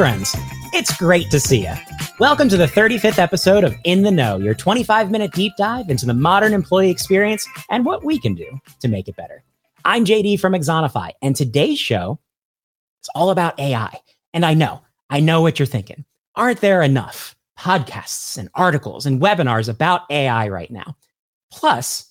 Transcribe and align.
friends. 0.00 0.34
It's 0.72 0.96
great 0.96 1.30
to 1.30 1.38
see 1.38 1.60
you. 1.60 1.74
Welcome 2.18 2.48
to 2.48 2.56
the 2.56 2.64
35th 2.64 3.18
episode 3.18 3.64
of 3.64 3.76
In 3.84 4.00
the 4.00 4.10
Know, 4.10 4.38
your 4.38 4.54
25 4.54 5.10
minute 5.10 5.30
deep 5.32 5.52
dive 5.58 5.90
into 5.90 6.06
the 6.06 6.14
modern 6.14 6.54
employee 6.54 6.88
experience 6.88 7.46
and 7.68 7.84
what 7.84 8.02
we 8.02 8.18
can 8.18 8.34
do 8.34 8.46
to 8.80 8.88
make 8.88 9.08
it 9.08 9.16
better. 9.16 9.44
I'm 9.84 10.06
JD 10.06 10.40
from 10.40 10.54
Axonify, 10.54 11.10
and 11.20 11.36
today's 11.36 11.78
show 11.78 12.18
is 13.02 13.10
all 13.14 13.28
about 13.28 13.60
AI. 13.60 13.94
And 14.32 14.46
I 14.46 14.54
know, 14.54 14.80
I 15.10 15.20
know 15.20 15.42
what 15.42 15.58
you're 15.58 15.66
thinking. 15.66 16.06
Aren't 16.34 16.62
there 16.62 16.80
enough 16.80 17.36
podcasts 17.58 18.38
and 18.38 18.48
articles 18.54 19.04
and 19.04 19.20
webinars 19.20 19.68
about 19.68 20.10
AI 20.10 20.48
right 20.48 20.70
now? 20.70 20.96
Plus, 21.52 22.10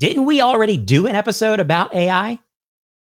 didn't 0.00 0.24
we 0.24 0.40
already 0.40 0.76
do 0.76 1.06
an 1.06 1.14
episode 1.14 1.60
about 1.60 1.94
AI? 1.94 2.40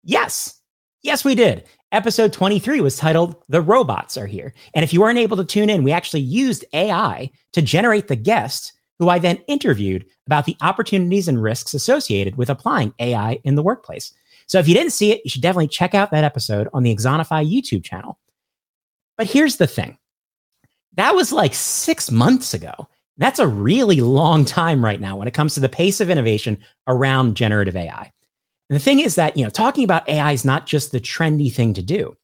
Yes. 0.04 0.58
Yes, 1.02 1.22
we 1.22 1.34
did. 1.34 1.66
Episode 1.92 2.32
23 2.32 2.80
was 2.80 2.96
titled 2.96 3.42
The 3.48 3.60
Robots 3.60 4.16
Are 4.16 4.26
Here. 4.26 4.54
And 4.74 4.84
if 4.84 4.92
you 4.92 5.00
weren't 5.00 5.18
able 5.18 5.36
to 5.36 5.44
tune 5.44 5.68
in, 5.68 5.82
we 5.82 5.90
actually 5.90 6.20
used 6.20 6.64
AI 6.72 7.28
to 7.52 7.60
generate 7.60 8.06
the 8.06 8.14
guest 8.14 8.72
who 9.00 9.08
I 9.08 9.18
then 9.18 9.38
interviewed 9.48 10.06
about 10.24 10.44
the 10.44 10.56
opportunities 10.60 11.26
and 11.26 11.42
risks 11.42 11.74
associated 11.74 12.36
with 12.36 12.48
applying 12.48 12.94
AI 13.00 13.40
in 13.42 13.56
the 13.56 13.62
workplace. 13.62 14.12
So 14.46 14.60
if 14.60 14.68
you 14.68 14.74
didn't 14.74 14.92
see 14.92 15.10
it, 15.10 15.20
you 15.24 15.30
should 15.30 15.42
definitely 15.42 15.66
check 15.66 15.92
out 15.92 16.12
that 16.12 16.22
episode 16.22 16.68
on 16.72 16.84
the 16.84 16.94
Axonify 16.94 17.44
YouTube 17.44 17.82
channel. 17.82 18.20
But 19.18 19.26
here's 19.26 19.56
the 19.56 19.66
thing 19.66 19.98
that 20.94 21.16
was 21.16 21.32
like 21.32 21.54
six 21.54 22.08
months 22.08 22.54
ago. 22.54 22.88
That's 23.16 23.40
a 23.40 23.48
really 23.48 24.00
long 24.00 24.44
time 24.44 24.84
right 24.84 25.00
now 25.00 25.16
when 25.16 25.26
it 25.26 25.34
comes 25.34 25.54
to 25.54 25.60
the 25.60 25.68
pace 25.68 26.00
of 26.00 26.08
innovation 26.08 26.58
around 26.86 27.36
generative 27.36 27.74
AI. 27.74 28.12
And 28.70 28.76
the 28.76 28.82
thing 28.82 29.00
is 29.00 29.16
that, 29.16 29.36
you 29.36 29.42
know, 29.42 29.50
talking 29.50 29.82
about 29.82 30.08
AI 30.08 30.30
is 30.30 30.44
not 30.44 30.64
just 30.64 30.92
the 30.92 31.00
trendy 31.00 31.52
thing 31.52 31.74
to 31.74 31.82
do. 31.82 32.16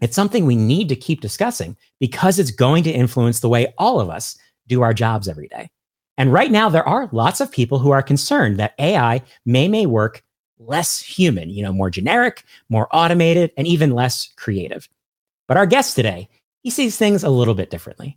It's 0.00 0.16
something 0.16 0.46
we 0.46 0.56
need 0.56 0.88
to 0.88 0.96
keep 0.96 1.20
discussing 1.20 1.76
because 2.00 2.38
it's 2.38 2.50
going 2.50 2.84
to 2.84 2.90
influence 2.90 3.40
the 3.40 3.50
way 3.50 3.74
all 3.76 4.00
of 4.00 4.08
us 4.08 4.36
do 4.66 4.80
our 4.80 4.94
jobs 4.94 5.28
every 5.28 5.46
day. 5.48 5.70
And 6.16 6.32
right 6.32 6.50
now, 6.50 6.70
there 6.70 6.88
are 6.88 7.10
lots 7.12 7.40
of 7.42 7.52
people 7.52 7.78
who 7.78 7.90
are 7.90 8.02
concerned 8.02 8.58
that 8.58 8.74
AI 8.78 9.20
may 9.44 9.68
may 9.68 9.84
work 9.84 10.24
less 10.58 11.00
human, 11.00 11.50
you 11.50 11.62
know, 11.62 11.72
more 11.72 11.90
generic, 11.90 12.44
more 12.70 12.88
automated, 12.90 13.52
and 13.58 13.66
even 13.66 13.90
less 13.90 14.32
creative. 14.36 14.88
But 15.48 15.58
our 15.58 15.66
guest 15.66 15.96
today, 15.96 16.30
he 16.62 16.70
sees 16.70 16.96
things 16.96 17.24
a 17.24 17.28
little 17.28 17.54
bit 17.54 17.68
differently. 17.68 18.16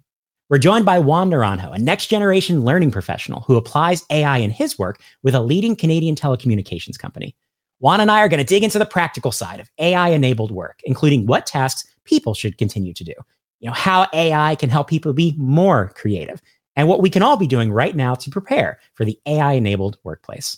We're 0.49 0.59
joined 0.59 0.85
by 0.85 0.99
Juan 0.99 1.29
Naranjo, 1.29 1.75
a 1.75 1.79
next 1.79 2.07
generation 2.07 2.63
learning 2.63 2.91
professional 2.91 3.41
who 3.41 3.57
applies 3.57 4.05
AI 4.09 4.37
in 4.37 4.51
his 4.51 4.79
work 4.79 5.01
with 5.21 5.35
a 5.35 5.41
leading 5.41 5.75
Canadian 5.75 6.15
telecommunications 6.15 6.97
company. 6.97 7.35
Juan 7.79 8.01
and 8.01 8.09
I 8.09 8.19
are 8.21 8.29
going 8.29 8.39
to 8.39 8.43
dig 8.43 8.63
into 8.63 8.79
the 8.79 8.85
practical 8.85 9.31
side 9.31 9.59
of 9.59 9.69
AI 9.77 10.09
enabled 10.09 10.51
work, 10.51 10.79
including 10.83 11.27
what 11.27 11.45
tasks 11.45 11.87
people 12.05 12.33
should 12.33 12.57
continue 12.57 12.93
to 12.93 13.03
do, 13.03 13.13
you 13.59 13.67
know, 13.67 13.73
how 13.73 14.07
AI 14.13 14.55
can 14.55 14.69
help 14.69 14.87
people 14.87 15.13
be 15.13 15.35
more 15.37 15.91
creative, 15.95 16.41
and 16.75 16.87
what 16.87 17.01
we 17.01 17.09
can 17.09 17.21
all 17.21 17.37
be 17.37 17.47
doing 17.47 17.71
right 17.71 17.95
now 17.95 18.15
to 18.15 18.29
prepare 18.29 18.79
for 18.95 19.05
the 19.05 19.19
AI 19.27 19.53
enabled 19.53 19.97
workplace. 20.03 20.57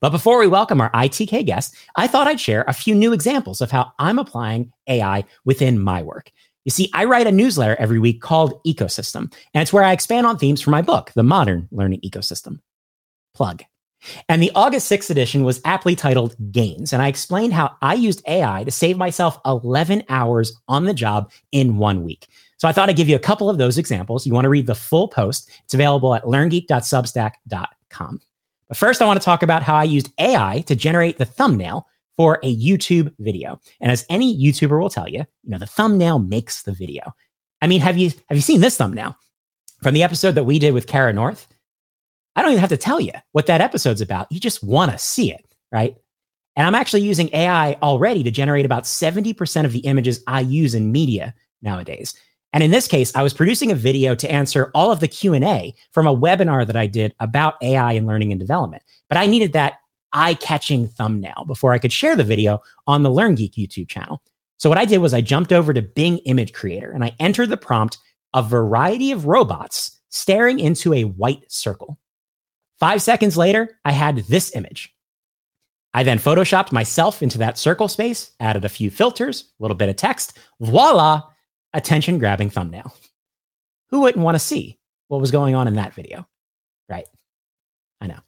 But 0.00 0.10
before 0.10 0.38
we 0.38 0.46
welcome 0.46 0.80
our 0.80 0.90
ITK 0.92 1.46
guest, 1.46 1.74
I 1.96 2.06
thought 2.06 2.26
I'd 2.26 2.40
share 2.40 2.64
a 2.66 2.74
few 2.74 2.94
new 2.94 3.12
examples 3.12 3.60
of 3.60 3.70
how 3.70 3.92
I'm 3.98 4.18
applying 4.18 4.72
AI 4.88 5.24
within 5.44 5.78
my 5.80 6.02
work. 6.02 6.30
You 6.64 6.70
see, 6.70 6.90
I 6.92 7.04
write 7.04 7.28
a 7.28 7.32
newsletter 7.32 7.76
every 7.78 7.98
week 7.98 8.20
called 8.20 8.60
Ecosystem, 8.66 9.32
and 9.54 9.62
it's 9.62 9.72
where 9.72 9.84
I 9.84 9.92
expand 9.92 10.26
on 10.26 10.36
themes 10.36 10.60
from 10.60 10.72
my 10.72 10.82
book, 10.82 11.12
The 11.14 11.22
Modern 11.22 11.68
Learning 11.70 12.00
Ecosystem. 12.00 12.58
Plug. 13.34 13.62
And 14.28 14.42
the 14.42 14.52
August 14.54 14.90
6th 14.90 15.10
edition 15.10 15.44
was 15.44 15.60
aptly 15.64 15.96
titled 15.96 16.36
Gains. 16.50 16.92
And 16.92 17.02
I 17.02 17.08
explained 17.08 17.52
how 17.52 17.76
I 17.82 17.94
used 17.94 18.22
AI 18.26 18.64
to 18.64 18.70
save 18.70 18.96
myself 18.96 19.38
11 19.44 20.04
hours 20.08 20.52
on 20.68 20.84
the 20.84 20.94
job 20.94 21.30
in 21.52 21.78
one 21.78 22.04
week. 22.04 22.28
So 22.58 22.68
I 22.68 22.72
thought 22.72 22.88
I'd 22.88 22.96
give 22.96 23.08
you 23.08 23.16
a 23.16 23.20
couple 23.20 23.50
of 23.50 23.58
those 23.58 23.78
examples. 23.78 24.26
You 24.26 24.32
want 24.32 24.44
to 24.44 24.50
read 24.50 24.66
the 24.66 24.74
full 24.74 25.08
post, 25.08 25.50
it's 25.64 25.74
available 25.74 26.14
at 26.14 26.24
learngeek.substack.com. 26.24 28.20
But 28.68 28.76
first, 28.76 29.00
I 29.00 29.06
want 29.06 29.20
to 29.20 29.24
talk 29.24 29.42
about 29.42 29.62
how 29.62 29.74
I 29.74 29.84
used 29.84 30.12
AI 30.18 30.64
to 30.66 30.74
generate 30.74 31.18
the 31.18 31.24
thumbnail 31.24 31.86
for 32.16 32.40
a 32.42 32.56
YouTube 32.56 33.12
video. 33.18 33.60
And 33.80 33.92
as 33.92 34.06
any 34.08 34.36
YouTuber 34.36 34.80
will 34.80 34.90
tell 34.90 35.08
you, 35.08 35.18
you 35.18 35.50
know, 35.50 35.58
the 35.58 35.66
thumbnail 35.66 36.18
makes 36.18 36.62
the 36.62 36.72
video. 36.72 37.14
I 37.62 37.66
mean, 37.66 37.80
have 37.80 37.96
you 37.96 38.10
have 38.28 38.36
you 38.36 38.42
seen 38.42 38.60
this 38.60 38.76
thumbnail 38.76 39.16
from 39.82 39.94
the 39.94 40.02
episode 40.02 40.32
that 40.32 40.44
we 40.44 40.58
did 40.58 40.74
with 40.74 40.86
Kara 40.86 41.12
North? 41.12 41.46
I 42.36 42.42
don't 42.42 42.52
even 42.52 42.60
have 42.60 42.68
to 42.70 42.76
tell 42.76 43.00
you 43.00 43.12
what 43.32 43.46
that 43.46 43.60
episode's 43.60 44.02
about. 44.02 44.30
You 44.30 44.38
just 44.38 44.62
want 44.62 44.92
to 44.92 44.98
see 44.98 45.32
it, 45.32 45.44
right? 45.72 45.96
And 46.54 46.66
I'm 46.66 46.74
actually 46.74 47.02
using 47.02 47.30
AI 47.34 47.74
already 47.82 48.22
to 48.22 48.30
generate 48.30 48.64
about 48.64 48.84
70% 48.84 49.64
of 49.64 49.72
the 49.72 49.80
images 49.80 50.22
I 50.26 50.40
use 50.40 50.74
in 50.74 50.92
media 50.92 51.34
nowadays. 51.62 52.14
And 52.52 52.62
in 52.62 52.70
this 52.70 52.88
case, 52.88 53.14
I 53.14 53.22
was 53.22 53.34
producing 53.34 53.70
a 53.70 53.74
video 53.74 54.14
to 54.14 54.30
answer 54.30 54.70
all 54.74 54.90
of 54.90 55.00
the 55.00 55.08
Q&A 55.08 55.74
from 55.90 56.06
a 56.06 56.16
webinar 56.16 56.66
that 56.66 56.76
I 56.76 56.86
did 56.86 57.14
about 57.20 57.62
AI 57.62 57.92
and 57.92 58.06
learning 58.06 58.32
and 58.32 58.40
development. 58.40 58.82
But 59.08 59.18
I 59.18 59.26
needed 59.26 59.52
that 59.52 59.74
eye-catching 60.12 60.88
thumbnail 60.88 61.44
before 61.46 61.72
I 61.72 61.78
could 61.78 61.92
share 61.92 62.16
the 62.16 62.24
video 62.24 62.60
on 62.86 63.02
the 63.02 63.10
LearnGeek 63.10 63.52
YouTube 63.54 63.88
channel. 63.88 64.22
So 64.58 64.70
what 64.70 64.78
I 64.78 64.86
did 64.86 64.98
was 64.98 65.12
I 65.12 65.20
jumped 65.20 65.52
over 65.52 65.74
to 65.74 65.82
Bing 65.82 66.18
Image 66.18 66.54
Creator 66.54 66.90
and 66.92 67.04
I 67.04 67.14
entered 67.20 67.50
the 67.50 67.58
prompt 67.58 67.98
a 68.32 68.42
variety 68.42 69.12
of 69.12 69.26
robots 69.26 70.00
staring 70.08 70.58
into 70.58 70.94
a 70.94 71.04
white 71.04 71.44
circle. 71.52 71.98
Five 72.78 73.02
seconds 73.02 73.36
later, 73.36 73.78
I 73.84 73.92
had 73.92 74.18
this 74.18 74.54
image. 74.54 74.92
I 75.94 76.02
then 76.02 76.18
photoshopped 76.18 76.72
myself 76.72 77.22
into 77.22 77.38
that 77.38 77.56
circle 77.56 77.88
space, 77.88 78.32
added 78.38 78.66
a 78.66 78.68
few 78.68 78.90
filters, 78.90 79.52
a 79.58 79.62
little 79.62 79.76
bit 79.76 79.88
of 79.88 79.96
text. 79.96 80.38
Voila, 80.60 81.22
attention 81.72 82.18
grabbing 82.18 82.50
thumbnail. 82.50 82.94
Who 83.88 84.00
wouldn't 84.00 84.24
want 84.24 84.34
to 84.34 84.40
see 84.40 84.78
what 85.08 85.22
was 85.22 85.30
going 85.30 85.54
on 85.54 85.68
in 85.68 85.74
that 85.76 85.94
video? 85.94 86.28
Right. 86.88 87.06
I 88.00 88.08
know. 88.08 88.18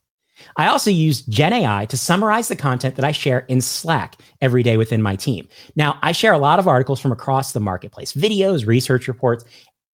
I 0.56 0.68
also 0.68 0.90
use 0.90 1.22
Gen 1.22 1.52
AI 1.52 1.84
to 1.86 1.96
summarize 1.96 2.48
the 2.48 2.56
content 2.56 2.94
that 2.96 3.04
I 3.04 3.12
share 3.12 3.40
in 3.40 3.60
Slack 3.60 4.16
every 4.40 4.62
day 4.62 4.76
within 4.76 5.02
my 5.02 5.16
team. 5.16 5.48
Now, 5.76 5.98
I 6.00 6.12
share 6.12 6.32
a 6.32 6.38
lot 6.38 6.58
of 6.58 6.68
articles 6.68 7.00
from 7.00 7.12
across 7.12 7.52
the 7.52 7.60
marketplace, 7.60 8.12
videos, 8.12 8.66
research 8.66 9.08
reports, 9.08 9.44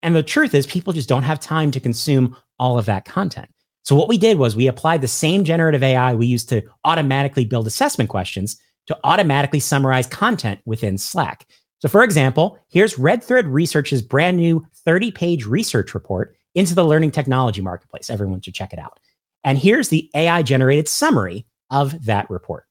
and 0.02 0.14
the 0.14 0.22
truth 0.22 0.54
is 0.54 0.66
people 0.66 0.92
just 0.92 1.08
don't 1.08 1.22
have 1.22 1.40
time 1.40 1.70
to 1.72 1.80
consume 1.80 2.36
all 2.58 2.78
of 2.78 2.86
that 2.86 3.04
content. 3.04 3.48
So 3.84 3.94
what 3.94 4.08
we 4.08 4.18
did 4.18 4.38
was 4.38 4.56
we 4.56 4.66
applied 4.66 5.02
the 5.02 5.08
same 5.08 5.44
generative 5.44 5.82
AI 5.82 6.14
we 6.14 6.26
used 6.26 6.48
to 6.48 6.62
automatically 6.84 7.44
build 7.44 7.66
assessment 7.66 8.10
questions 8.10 8.56
to 8.86 8.98
automatically 9.04 9.60
summarize 9.60 10.06
content 10.06 10.60
within 10.64 10.98
Slack. 10.98 11.46
So 11.80 11.88
for 11.88 12.02
example, 12.02 12.58
here's 12.68 12.98
Red 12.98 13.22
Thread 13.22 13.46
Research's 13.46 14.02
brand 14.02 14.38
new 14.38 14.66
30 14.84 15.10
page 15.10 15.46
research 15.46 15.94
report 15.94 16.34
into 16.54 16.74
the 16.74 16.84
learning 16.84 17.10
technology 17.10 17.60
marketplace. 17.60 18.10
Everyone 18.10 18.40
should 18.40 18.54
check 18.54 18.72
it 18.72 18.78
out. 18.78 18.98
And 19.44 19.58
here's 19.58 19.90
the 19.90 20.10
AI 20.14 20.42
generated 20.42 20.88
summary 20.88 21.46
of 21.70 22.06
that 22.06 22.28
report. 22.30 22.64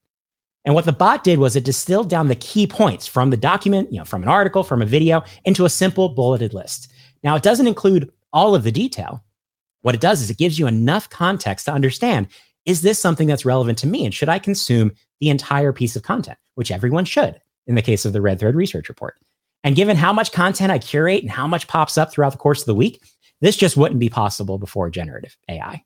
And 0.66 0.74
what 0.74 0.86
the 0.86 0.94
bot 0.94 1.24
did 1.24 1.40
was 1.40 1.56
it 1.56 1.66
distilled 1.66 2.10
down 2.10 2.28
the 2.28 2.36
key 2.36 2.66
points 2.66 3.06
from 3.06 3.30
the 3.30 3.38
document, 3.38 3.92
you 3.92 4.00
know, 4.00 4.06
from 4.06 4.24
an 4.24 4.30
article, 4.30 4.64
from 4.64 4.82
a 4.82 4.86
video 4.86 5.24
into 5.46 5.66
a 5.66 5.70
simple 5.70 6.10
bulleted 6.10 6.54
list. 6.54 6.92
Now, 7.22 7.36
it 7.36 7.44
doesn't 7.44 7.68
include 7.68 8.12
all 8.32 8.56
of 8.56 8.64
the 8.64 8.72
detail, 8.72 9.24
what 9.84 9.96
it 9.96 10.02
does 10.02 10.22
is 10.22 10.30
it 10.30 10.38
gives 10.38 10.58
you 10.58 10.66
enough 10.68 11.10
context 11.10 11.66
to 11.66 11.74
understand 11.74 12.28
is 12.66 12.82
this 12.82 12.98
something 12.98 13.28
that's 13.28 13.46
relevant 13.46 13.78
to 13.80 13.88
me? 13.88 14.06
And 14.06 14.14
should 14.14 14.30
I 14.30 14.40
consume 14.40 14.94
the 15.20 15.30
entire 15.30 15.74
piece 15.74 15.98
of 15.98 16.04
content, 16.04 16.38
which 16.56 16.72
everyone 16.72 17.04
should 17.04 17.40
in 17.68 17.76
the 17.76 17.82
case 17.82 18.06
of 18.06 18.14
the 18.14 18.22
Red 18.22 18.40
Thread 18.40 18.56
Research 18.56 18.88
Report? 18.88 19.16
And 19.66 19.76
given 19.76 19.98
how 19.98 20.14
much 20.14 20.32
content 20.32 20.72
I 20.72 20.80
curate 20.80 21.22
and 21.22 21.32
how 21.32 21.46
much 21.46 21.68
pops 21.68 21.98
up 21.98 22.12
throughout 22.12 22.32
the 22.32 22.38
course 22.38 22.62
of 22.62 22.66
the 22.66 22.76
week, 22.76 23.02
this 23.42 23.58
just 23.58 23.76
wouldn't 23.76 24.00
be 24.00 24.10
possible 24.10 24.58
before 24.58 24.90
generative 24.90 25.36
AI. 25.50 25.84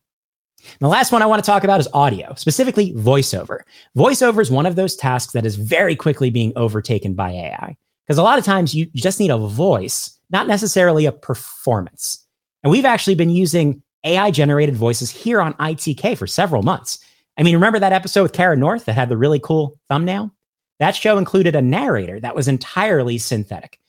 And 0.59 0.79
the 0.79 0.87
last 0.87 1.11
one 1.11 1.21
I 1.21 1.27
want 1.27 1.43
to 1.43 1.49
talk 1.49 1.63
about 1.63 1.79
is 1.79 1.87
audio, 1.93 2.33
specifically 2.35 2.93
voiceover. 2.93 3.61
Voiceover 3.95 4.41
is 4.41 4.51
one 4.51 4.65
of 4.65 4.75
those 4.75 4.95
tasks 4.95 5.33
that 5.33 5.45
is 5.45 5.55
very 5.55 5.95
quickly 5.95 6.29
being 6.29 6.53
overtaken 6.55 7.13
by 7.13 7.31
AI. 7.31 7.75
Because 8.05 8.17
a 8.17 8.23
lot 8.23 8.39
of 8.39 8.45
times 8.45 8.73
you 8.73 8.85
just 8.95 9.19
need 9.19 9.31
a 9.31 9.37
voice, 9.37 10.17
not 10.29 10.47
necessarily 10.47 11.05
a 11.05 11.11
performance. 11.11 12.25
And 12.63 12.71
we've 12.71 12.85
actually 12.85 13.15
been 13.15 13.29
using 13.29 13.81
AI 14.03 14.31
generated 14.31 14.75
voices 14.75 15.09
here 15.09 15.41
on 15.41 15.53
ITK 15.55 16.17
for 16.17 16.27
several 16.27 16.63
months. 16.63 16.99
I 17.37 17.43
mean, 17.43 17.55
remember 17.55 17.79
that 17.79 17.93
episode 17.93 18.23
with 18.23 18.33
Kara 18.33 18.55
North 18.55 18.85
that 18.85 18.93
had 18.93 19.09
the 19.09 19.17
really 19.17 19.39
cool 19.39 19.79
thumbnail? 19.89 20.33
That 20.79 20.95
show 20.95 21.17
included 21.17 21.55
a 21.55 21.61
narrator 21.61 22.19
that 22.19 22.35
was 22.35 22.47
entirely 22.47 23.17
synthetic. 23.17 23.79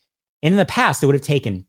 In 0.43 0.57
the 0.57 0.65
past, 0.65 1.03
it 1.03 1.07
would 1.07 1.15
have 1.15 1.23
taken 1.23 1.67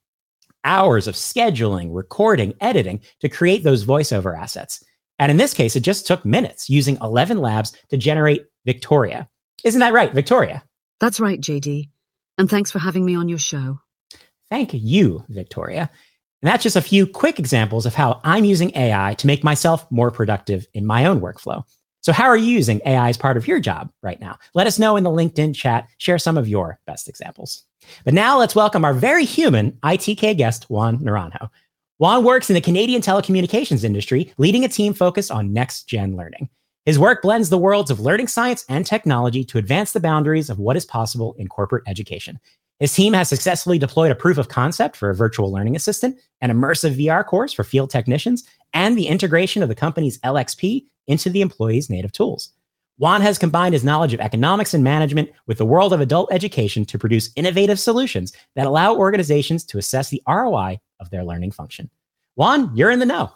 hours 0.64 1.08
of 1.08 1.16
scheduling, 1.16 1.90
recording, 1.92 2.54
editing 2.62 3.02
to 3.22 3.30
create 3.30 3.64
those 3.64 3.86
voiceover 3.86 4.38
assets. 4.38 4.84
And 5.18 5.32
in 5.32 5.38
this 5.38 5.54
case, 5.54 5.76
it 5.76 5.82
just 5.82 6.08
took 6.08 6.24
minutes 6.26 6.70
using 6.70 6.98
ElevenLabs 6.98 7.76
to 7.90 7.98
generate 7.98 8.46
Victoria. 8.66 9.28
Isn't 9.64 9.82
that 9.82 9.94
right, 9.94 10.14
Victoria? 10.14 10.64
That's 11.00 11.20
right, 11.20 11.40
JD. 11.40 11.90
And 12.38 12.50
thanks 12.50 12.72
for 12.72 12.80
having 12.80 13.06
me 13.06 13.16
on 13.16 13.28
your 13.28 13.40
show. 13.40 13.80
Thank 14.50 14.74
you, 14.74 15.24
Victoria. 15.30 15.90
And 16.42 16.48
that's 16.48 16.64
just 16.64 16.76
a 16.76 16.82
few 16.82 17.06
quick 17.06 17.38
examples 17.38 17.86
of 17.86 17.96
how 17.96 18.22
I'm 18.24 18.46
using 18.46 18.76
AI 18.76 19.14
to 19.16 19.28
make 19.28 19.44
myself 19.44 19.86
more 19.92 20.10
productive 20.10 20.66
in 20.74 20.86
my 20.86 21.06
own 21.06 21.20
workflow. 21.20 21.64
So, 22.02 22.14
how 22.14 22.26
are 22.26 22.38
you 22.38 22.50
using 22.50 22.82
AI 22.86 23.10
as 23.10 23.18
part 23.18 23.36
of 23.36 23.46
your 23.46 23.60
job 23.60 23.92
right 24.02 24.20
now? 24.22 24.38
Let 24.54 24.68
us 24.68 24.80
know 24.80 24.96
in 24.96 25.04
the 25.04 25.10
LinkedIn 25.10 25.54
chat. 25.54 25.88
Share 25.98 26.18
some 26.18 26.38
of 26.38 26.48
your 26.48 26.80
best 26.88 27.10
examples. 27.10 27.66
But 28.06 28.14
now 28.14 28.40
let's 28.40 28.56
welcome 28.56 28.86
our 28.86 28.94
very 28.94 29.26
human 29.26 29.74
ITK 29.84 30.38
guest, 30.38 30.70
Juan 30.70 31.00
Naranjo. 31.00 31.50
Juan 31.98 32.24
works 32.24 32.50
in 32.50 32.54
the 32.54 32.62
Canadian 32.62 33.02
telecommunications 33.02 33.84
industry, 33.84 34.34
leading 34.38 34.64
a 34.64 34.70
team 34.70 34.94
focused 34.94 35.32
on 35.32 35.52
next 35.52 35.84
gen 35.90 36.16
learning. 36.16 36.50
His 36.86 36.98
work 36.98 37.22
blends 37.22 37.50
the 37.50 37.58
worlds 37.58 37.92
of 37.92 38.00
learning 38.00 38.30
science 38.30 38.64
and 38.70 38.86
technology 38.86 39.44
to 39.44 39.58
advance 39.58 39.92
the 39.92 40.00
boundaries 40.00 40.50
of 40.50 40.60
what 40.60 40.78
is 40.78 40.86
possible 40.86 41.36
in 41.38 41.50
corporate 41.50 41.84
education. 41.86 42.40
His 42.80 42.94
team 42.94 43.12
has 43.14 43.28
successfully 43.28 43.78
deployed 43.78 44.12
a 44.12 44.16
proof 44.16 44.38
of 44.38 44.48
concept 44.48 44.96
for 44.96 45.10
a 45.10 45.16
virtual 45.16 45.52
learning 45.52 45.76
assistant, 45.76 46.18
an 46.40 46.50
immersive 46.50 46.96
VR 46.96 47.26
course 47.26 47.52
for 47.52 47.66
field 47.66 47.90
technicians, 47.90 48.46
and 48.74 48.98
the 48.98 49.08
integration 49.08 49.62
of 49.62 49.70
the 49.70 49.76
company's 49.76 50.20
LXP 50.20 50.86
into 51.08 51.30
the 51.30 51.42
employee's 51.42 51.90
native 51.90 52.14
tools. 52.14 52.54
Juan 52.98 53.22
has 53.22 53.38
combined 53.38 53.74
his 53.74 53.84
knowledge 53.84 54.14
of 54.14 54.20
economics 54.20 54.74
and 54.74 54.84
management 54.84 55.30
with 55.48 55.58
the 55.58 55.66
world 55.66 55.94
of 55.94 56.02
adult 56.02 56.32
education 56.32 56.86
to 56.86 57.00
produce 57.00 57.32
innovative 57.36 57.80
solutions 57.80 58.34
that 58.56 58.68
allow 58.68 58.96
organizations 58.96 59.64
to 59.66 59.78
assess 59.78 60.10
the 60.10 60.22
ROI 60.28 60.80
of 61.00 61.10
their 61.10 61.24
learning 61.24 61.52
function. 61.52 61.90
Juan, 62.36 62.76
you're 62.76 62.92
in 62.92 63.00
the 63.00 63.06
know. 63.06 63.32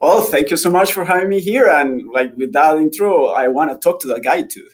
Well, 0.00 0.22
thank 0.22 0.50
you 0.50 0.56
so 0.56 0.70
much 0.70 0.92
for 0.92 1.04
having 1.04 1.28
me 1.28 1.40
here. 1.40 1.66
And 1.66 2.08
like 2.10 2.36
with 2.36 2.52
that 2.52 2.76
intro, 2.76 3.26
I 3.26 3.48
want 3.48 3.70
to 3.70 3.78
talk 3.78 4.00
to 4.00 4.08
the 4.08 4.20
guy 4.20 4.42
too. 4.42 4.68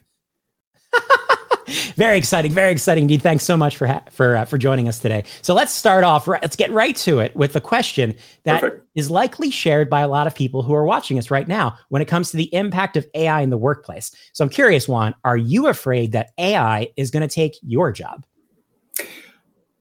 very 1.97 2.19
exciting, 2.19 2.53
very 2.53 2.73
exciting 2.73 3.05
indeed. 3.05 3.23
Thanks 3.23 3.45
so 3.45 3.57
much 3.57 3.77
for 3.77 3.87
ha- 3.87 4.03
for 4.11 4.37
uh, 4.37 4.45
for 4.45 4.59
joining 4.59 4.89
us 4.89 4.99
today. 4.99 5.25
So 5.43 5.55
let's 5.55 5.73
start 5.73 6.05
off. 6.05 6.29
Right, 6.29 6.43
Let's 6.43 6.57
get 6.57 6.71
right 6.71 6.97
to 6.97 7.21
it 7.21 7.35
with 7.35 7.57
a 7.57 7.61
question 7.61 8.15
that 8.45 8.61
Perfect. 8.61 8.87
is 8.95 9.11
likely 9.11 9.51
shared 9.51 9.89
by 9.89 10.01
a 10.01 10.09
lot 10.09 10.27
of 10.27 10.35
people 10.35 10.63
who 10.63 10.75
are 10.75 10.85
watching 10.85 11.19
us 11.19 11.31
right 11.31 11.49
now 11.49 11.77
when 11.89 12.03
it 12.03 12.07
comes 12.07 12.31
to 12.31 12.37
the 12.37 12.53
impact 12.55 12.97
of 12.97 13.07
AI 13.15 13.41
in 13.41 13.51
the 13.51 13.59
workplace. 13.59 14.15
So 14.33 14.45
I'm 14.45 14.51
curious, 14.51 14.89
Juan, 14.89 15.15
are 15.25 15.37
you 15.37 15.67
afraid 15.67 16.13
that 16.13 16.31
AI 16.39 16.89
is 16.97 17.11
going 17.11 17.27
to 17.27 17.33
take 17.33 17.55
your 17.63 17.93
job? 17.93 18.25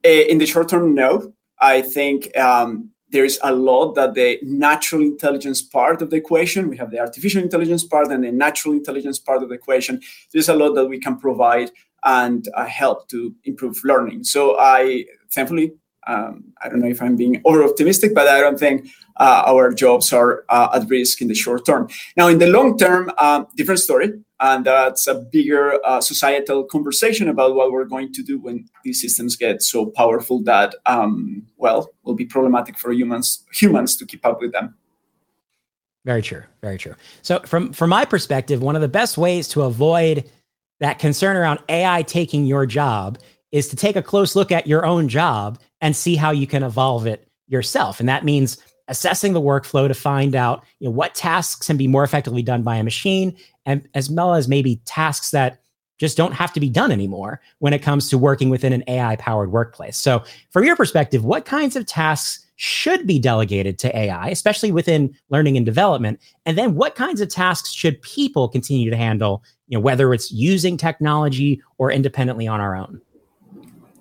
In 0.02 0.38
the 0.38 0.46
short 0.46 0.68
term, 0.68 0.94
no. 0.94 1.32
I 1.60 1.80
think 1.80 2.36
um, 2.36 2.90
there's 3.14 3.38
a 3.44 3.54
lot 3.54 3.94
that 3.94 4.14
the 4.14 4.40
natural 4.42 5.00
intelligence 5.00 5.62
part 5.62 6.02
of 6.02 6.10
the 6.10 6.16
equation, 6.16 6.68
we 6.68 6.76
have 6.76 6.90
the 6.90 6.98
artificial 6.98 7.40
intelligence 7.40 7.84
part 7.84 8.10
and 8.10 8.24
the 8.24 8.32
natural 8.32 8.74
intelligence 8.74 9.20
part 9.20 9.40
of 9.40 9.48
the 9.48 9.54
equation. 9.54 10.00
There's 10.32 10.48
a 10.48 10.54
lot 10.54 10.74
that 10.74 10.86
we 10.86 10.98
can 10.98 11.16
provide 11.16 11.70
and 12.02 12.48
uh, 12.54 12.66
help 12.66 13.08
to 13.10 13.32
improve 13.44 13.80
learning. 13.84 14.24
So 14.24 14.58
I 14.58 15.04
thankfully, 15.30 15.74
um, 16.08 16.42
I 16.60 16.68
don't 16.68 16.80
know 16.80 16.88
if 16.88 17.00
I'm 17.00 17.14
being 17.14 17.40
over 17.44 17.62
optimistic, 17.62 18.16
but 18.16 18.26
I 18.26 18.40
don't 18.40 18.58
think 18.58 18.88
uh, 19.20 19.44
our 19.46 19.72
jobs 19.72 20.12
are 20.12 20.44
uh, 20.48 20.70
at 20.74 20.90
risk 20.90 21.22
in 21.22 21.28
the 21.28 21.36
short 21.36 21.64
term. 21.64 21.88
Now, 22.16 22.26
in 22.26 22.38
the 22.38 22.48
long 22.48 22.76
term, 22.76 23.12
uh, 23.16 23.44
different 23.54 23.78
story 23.78 24.10
and 24.40 24.64
that's 24.64 25.06
a 25.06 25.14
bigger 25.14 25.78
uh, 25.84 26.00
societal 26.00 26.64
conversation 26.64 27.28
about 27.28 27.54
what 27.54 27.72
we're 27.72 27.84
going 27.84 28.12
to 28.12 28.22
do 28.22 28.38
when 28.38 28.68
these 28.84 29.00
systems 29.00 29.36
get 29.36 29.62
so 29.62 29.86
powerful 29.86 30.42
that 30.42 30.74
um, 30.86 31.46
well 31.56 31.90
will 32.02 32.14
be 32.14 32.24
problematic 32.24 32.78
for 32.78 32.92
humans 32.92 33.44
humans 33.52 33.96
to 33.96 34.06
keep 34.06 34.24
up 34.26 34.40
with 34.40 34.52
them. 34.52 34.74
Very 36.04 36.20
true. 36.20 36.42
Very 36.60 36.78
true. 36.78 36.94
So 37.22 37.40
from 37.40 37.72
from 37.72 37.90
my 37.90 38.04
perspective 38.04 38.62
one 38.62 38.76
of 38.76 38.82
the 38.82 38.88
best 38.88 39.16
ways 39.16 39.48
to 39.48 39.62
avoid 39.62 40.30
that 40.80 40.98
concern 40.98 41.36
around 41.36 41.60
ai 41.68 42.02
taking 42.02 42.44
your 42.44 42.66
job 42.66 43.18
is 43.52 43.68
to 43.68 43.76
take 43.76 43.94
a 43.94 44.02
close 44.02 44.34
look 44.34 44.50
at 44.50 44.66
your 44.66 44.84
own 44.84 45.08
job 45.08 45.60
and 45.80 45.94
see 45.94 46.16
how 46.16 46.32
you 46.32 46.46
can 46.46 46.64
evolve 46.64 47.06
it 47.06 47.28
yourself. 47.46 48.00
And 48.00 48.08
that 48.08 48.24
means 48.24 48.58
assessing 48.88 49.32
the 49.32 49.40
workflow 49.40 49.88
to 49.88 49.94
find 49.94 50.34
out 50.34 50.62
you 50.78 50.86
know, 50.86 50.90
what 50.90 51.14
tasks 51.14 51.66
can 51.66 51.76
be 51.76 51.86
more 51.86 52.04
effectively 52.04 52.42
done 52.42 52.62
by 52.62 52.76
a 52.76 52.84
machine 52.84 53.36
and 53.66 53.88
as 53.94 54.10
well 54.10 54.34
as 54.34 54.48
maybe 54.48 54.80
tasks 54.84 55.30
that 55.30 55.60
just 55.98 56.16
don't 56.16 56.32
have 56.32 56.52
to 56.52 56.60
be 56.60 56.68
done 56.68 56.90
anymore 56.90 57.40
when 57.58 57.72
it 57.72 57.82
comes 57.82 58.08
to 58.10 58.18
working 58.18 58.50
within 58.50 58.72
an 58.72 58.84
AI 58.88 59.16
powered 59.16 59.52
workplace. 59.52 59.96
So, 59.96 60.24
from 60.50 60.64
your 60.64 60.76
perspective, 60.76 61.24
what 61.24 61.44
kinds 61.44 61.76
of 61.76 61.86
tasks 61.86 62.44
should 62.56 63.06
be 63.06 63.18
delegated 63.18 63.78
to 63.80 63.96
AI, 63.96 64.28
especially 64.28 64.72
within 64.72 65.16
learning 65.30 65.56
and 65.56 65.64
development? 65.64 66.20
And 66.46 66.58
then 66.58 66.74
what 66.74 66.94
kinds 66.94 67.20
of 67.20 67.28
tasks 67.28 67.72
should 67.72 68.02
people 68.02 68.48
continue 68.48 68.90
to 68.90 68.96
handle, 68.96 69.42
you 69.68 69.78
know, 69.78 69.82
whether 69.82 70.12
it's 70.12 70.30
using 70.30 70.76
technology 70.76 71.62
or 71.78 71.90
independently 71.90 72.46
on 72.46 72.60
our 72.60 72.76
own? 72.76 73.00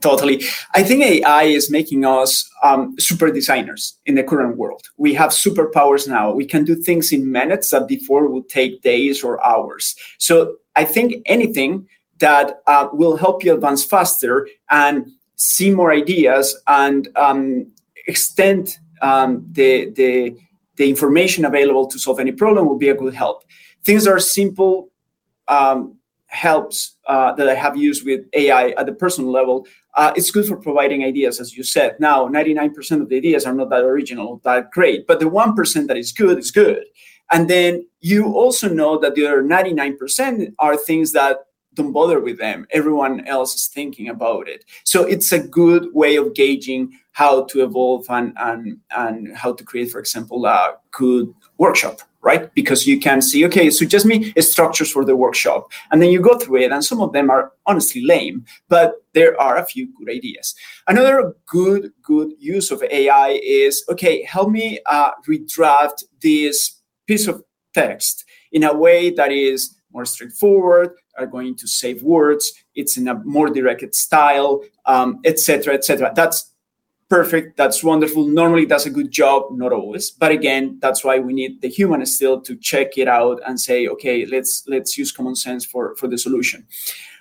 Totally. 0.04 0.44
I 0.76 0.84
think 0.84 1.02
AI 1.02 1.44
is 1.44 1.72
making 1.72 2.04
us 2.04 2.50
um, 2.62 2.94
super 3.00 3.32
designers 3.32 3.98
in 4.06 4.16
the 4.16 4.24
current 4.24 4.58
world. 4.58 4.82
We 4.98 5.14
have 5.14 5.32
superpowers 5.32 6.10
now. 6.10 6.34
We 6.34 6.46
can 6.46 6.66
do 6.66 6.76
things 6.76 7.14
in 7.14 7.32
minutes 7.32 7.70
that 7.70 7.88
before 7.88 8.28
would 8.28 8.50
take 8.50 8.82
days 8.82 9.24
or 9.24 9.42
hours. 9.46 9.96
So 10.18 10.58
I 10.76 10.84
think 10.84 11.24
anything 11.26 11.88
that 12.20 12.60
uh, 12.68 12.90
will 12.92 13.16
help 13.16 13.46
you 13.46 13.54
advance 13.54 13.86
faster 13.86 14.50
and 14.70 15.10
see 15.38 15.72
more 15.72 15.94
ideas 15.94 16.54
and 16.68 17.08
um, 17.16 17.72
extend 18.06 18.78
um, 19.02 19.48
the, 19.54 19.90
the, 19.92 20.36
the 20.76 20.90
information 20.90 21.46
available 21.46 21.88
to 21.88 21.98
solve 21.98 22.20
any 22.20 22.34
problem 22.34 22.68
will 22.68 22.78
be 22.78 22.90
a 22.90 22.94
good 22.94 23.14
help. 23.14 23.46
Things 23.86 24.06
are 24.06 24.20
simple 24.20 24.90
um, 25.48 25.98
helps 26.34 26.98
uh, 27.08 27.32
that 27.34 27.48
I 27.48 27.56
have 27.56 27.78
used 27.78 28.06
with 28.06 28.22
AI 28.34 28.70
at 28.70 28.86
the 28.86 28.94
personal 28.94 29.32
level 29.32 29.66
uh, 29.96 30.12
it's 30.16 30.32
good 30.32 30.48
for 30.48 30.58
providing 30.58 31.04
ideas, 31.04 31.40
as 31.40 31.56
you 31.56 31.64
said. 31.64 31.96
Now, 32.00 32.28
99% 32.28 33.02
of 33.02 33.10
the 33.10 33.18
ideas 33.18 33.46
are 33.46 33.54
not 33.54 33.70
that 33.70 33.84
original, 33.84 34.42
that 34.44 34.72
great, 34.72 35.06
but 35.06 35.20
the 35.20 35.26
1% 35.26 35.88
that 35.88 35.98
is 35.98 36.12
good 36.12 36.40
is 36.40 36.52
good. 36.52 36.84
And 37.32 37.50
then 37.50 37.88
you 38.02 38.34
also 38.34 38.68
know 38.68 38.98
that 39.00 39.16
the 39.16 39.26
other 39.26 39.44
99% 39.44 40.54
are 40.60 40.78
things 40.78 41.12
that 41.12 41.38
don't 41.76 41.92
bother 41.92 42.20
with 42.20 42.38
them. 42.38 42.68
Everyone 42.72 43.26
else 43.26 43.56
is 43.56 43.68
thinking 43.68 44.10
about 44.10 44.48
it. 44.48 44.66
So 44.84 45.04
it's 45.04 45.32
a 45.32 45.40
good 45.40 45.88
way 45.94 46.18
of 46.18 46.36
gauging 46.36 47.00
how 47.12 47.46
to 47.46 47.64
evolve 47.64 48.06
and, 48.10 48.34
and, 48.38 48.78
and 48.96 49.36
how 49.36 49.54
to 49.54 49.64
create, 49.64 49.92
for 49.92 50.00
example, 50.00 50.46
a 50.46 50.76
good 50.92 51.34
workshop 51.58 52.02
right? 52.24 52.54
Because 52.56 52.88
you 52.88 53.00
can 53.00 53.22
see, 53.22 53.46
okay, 53.46 53.70
so 53.70 53.86
just 53.86 54.06
me 54.06 54.34
structures 54.40 54.90
for 54.90 55.06
the 55.06 55.16
workshop. 55.16 55.72
And 55.92 56.02
then 56.02 56.10
you 56.10 56.22
go 56.22 56.38
through 56.40 56.62
it, 56.62 56.72
and 56.72 56.84
some 56.84 57.02
of 57.02 57.12
them 57.12 57.30
are 57.30 57.52
honestly 57.66 58.04
lame, 58.04 58.46
but 58.70 59.04
there 59.14 59.40
are 59.40 59.58
a 59.58 59.66
few 59.66 59.90
good 59.98 60.10
ideas. 60.10 60.56
Another 60.88 61.36
good, 61.46 61.92
good 62.02 62.32
use 62.40 62.72
of 62.72 62.82
AI 62.84 63.40
is, 63.44 63.84
okay, 63.90 64.24
help 64.24 64.50
me 64.50 64.80
uh, 64.86 65.12
redraft 65.28 66.04
this 66.22 66.82
piece 67.06 67.28
of 67.28 67.44
text 67.74 68.26
in 68.52 68.64
a 68.64 68.74
way 68.74 69.10
that 69.10 69.32
is 69.32 69.76
more 69.92 70.06
straightforward, 70.06 70.92
are 71.18 71.28
going 71.28 71.56
to 71.56 71.68
save 71.68 72.02
words, 72.02 72.52
it's 72.74 72.98
in 72.98 73.08
a 73.08 73.16
more 73.24 73.50
directed 73.50 73.94
style, 73.94 74.62
etc., 75.26 75.74
um, 75.74 75.76
etc. 75.76 76.08
Et 76.08 76.16
That's 76.16 76.53
perfect 77.14 77.56
that's 77.58 77.84
wonderful. 77.84 78.28
Normally 78.28 78.66
does 78.66 78.88
a 78.88 78.90
good 78.90 79.12
job 79.12 79.40
not 79.52 79.72
always. 79.72 80.10
But 80.10 80.32
again 80.32 80.80
that's 80.82 81.04
why 81.04 81.20
we 81.20 81.32
need 81.34 81.62
the 81.62 81.70
human 81.70 82.04
still 82.08 82.42
to 82.42 82.56
check 82.56 82.98
it 82.98 83.08
out 83.08 83.38
and 83.46 83.60
say 83.60 83.88
okay 83.94 84.26
let's 84.26 84.64
let's 84.68 84.98
use 84.98 85.12
common 85.12 85.36
sense 85.36 85.64
for 85.64 85.96
for 85.98 86.08
the 86.08 86.18
solution. 86.18 86.66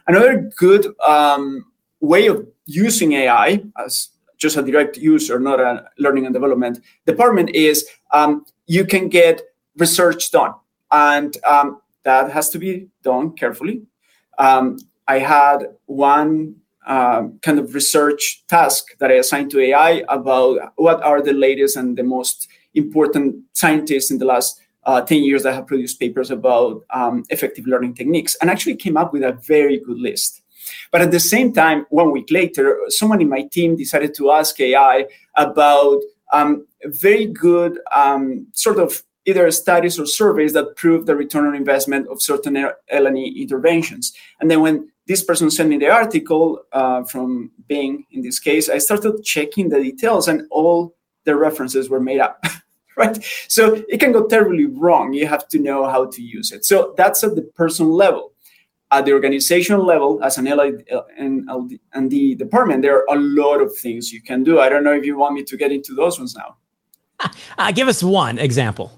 Another 0.06 0.50
good 0.56 0.84
um, 1.06 1.66
way 2.00 2.26
of 2.28 2.38
using 2.64 3.12
ai 3.12 3.62
as 3.84 4.08
just 4.38 4.56
a 4.56 4.62
direct 4.62 4.96
user 4.96 5.38
not 5.38 5.60
a 5.60 5.84
learning 5.98 6.24
and 6.26 6.34
development 6.34 6.80
department 7.04 7.50
is 7.50 7.86
um, 8.12 8.46
you 8.66 8.84
can 8.86 9.08
get 9.08 9.42
research 9.76 10.30
done. 10.30 10.54
And 10.90 11.36
um, 11.44 11.82
that 12.04 12.30
has 12.32 12.48
to 12.50 12.58
be 12.58 12.88
done 13.02 13.32
carefully. 13.32 13.82
Um, 14.38 14.78
i 15.08 15.18
had 15.18 15.58
one 15.86 16.61
kind 16.86 17.58
of 17.58 17.74
research 17.74 18.44
task 18.48 18.96
that 18.98 19.10
I 19.10 19.14
assigned 19.14 19.50
to 19.52 19.60
AI 19.60 20.02
about 20.08 20.72
what 20.76 21.02
are 21.02 21.22
the 21.22 21.32
latest 21.32 21.76
and 21.76 21.96
the 21.96 22.02
most 22.02 22.48
important 22.74 23.36
scientists 23.52 24.10
in 24.10 24.18
the 24.18 24.24
last 24.24 24.60
uh, 24.84 25.00
10 25.00 25.22
years 25.22 25.42
that 25.44 25.54
have 25.54 25.66
produced 25.66 26.00
papers 26.00 26.30
about 26.30 26.82
um, 26.90 27.24
effective 27.30 27.66
learning 27.66 27.94
techniques 27.94 28.36
and 28.40 28.50
actually 28.50 28.74
came 28.74 28.96
up 28.96 29.12
with 29.12 29.22
a 29.22 29.32
very 29.46 29.78
good 29.78 29.98
list. 29.98 30.42
But 30.90 31.02
at 31.02 31.10
the 31.10 31.20
same 31.20 31.52
time, 31.52 31.86
one 31.90 32.10
week 32.10 32.30
later, 32.30 32.78
someone 32.88 33.20
in 33.20 33.28
my 33.28 33.42
team 33.42 33.76
decided 33.76 34.14
to 34.14 34.30
ask 34.32 34.58
AI 34.60 35.06
about 35.36 36.00
um, 36.32 36.66
very 36.84 37.26
good 37.26 37.78
um, 37.94 38.46
sort 38.52 38.78
of 38.78 39.02
either 39.24 39.50
studies 39.50 39.98
or 39.98 40.06
surveys 40.06 40.52
that 40.52 40.76
prove 40.76 41.06
the 41.06 41.14
return 41.14 41.46
on 41.46 41.54
investment 41.54 42.08
of 42.08 42.20
certain 42.20 42.56
L&D 42.88 43.40
interventions. 43.40 44.12
And 44.40 44.50
then 44.50 44.60
when 44.60 44.90
this 45.06 45.22
person 45.22 45.50
sent 45.50 45.68
me 45.68 45.78
the 45.78 45.90
article 45.90 46.62
uh, 46.72 47.04
from 47.04 47.50
Bing, 47.68 48.06
in 48.12 48.22
this 48.22 48.38
case, 48.38 48.68
I 48.68 48.78
started 48.78 49.22
checking 49.24 49.68
the 49.68 49.82
details 49.82 50.28
and 50.28 50.42
all 50.50 50.94
the 51.24 51.36
references 51.36 51.88
were 51.88 52.00
made 52.00 52.20
up. 52.20 52.44
right? 52.96 53.24
So 53.48 53.82
it 53.88 53.98
can 53.98 54.12
go 54.12 54.26
terribly 54.26 54.66
wrong. 54.66 55.12
You 55.12 55.26
have 55.26 55.48
to 55.48 55.58
know 55.58 55.88
how 55.88 56.06
to 56.06 56.22
use 56.22 56.52
it. 56.52 56.64
So 56.64 56.94
that's 56.96 57.24
at 57.24 57.34
the 57.34 57.42
personal 57.42 57.94
level. 57.94 58.32
At 58.90 59.06
the 59.06 59.12
organizational 59.12 59.84
level, 59.84 60.22
as 60.22 60.36
an 60.36 60.44
LID 60.44 60.86
and 61.16 62.10
the 62.10 62.34
department, 62.34 62.82
there 62.82 62.98
are 62.98 63.16
a 63.16 63.18
lot 63.18 63.62
of 63.62 63.74
things 63.78 64.12
you 64.12 64.20
can 64.20 64.44
do. 64.44 64.60
I 64.60 64.68
don't 64.68 64.84
know 64.84 64.92
if 64.92 65.06
you 65.06 65.16
want 65.16 65.34
me 65.34 65.44
to 65.44 65.56
get 65.56 65.72
into 65.72 65.94
those 65.94 66.18
ones 66.18 66.36
now. 66.36 66.56
Uh, 67.56 67.72
give 67.72 67.88
us 67.88 68.02
one 68.02 68.38
example. 68.38 68.92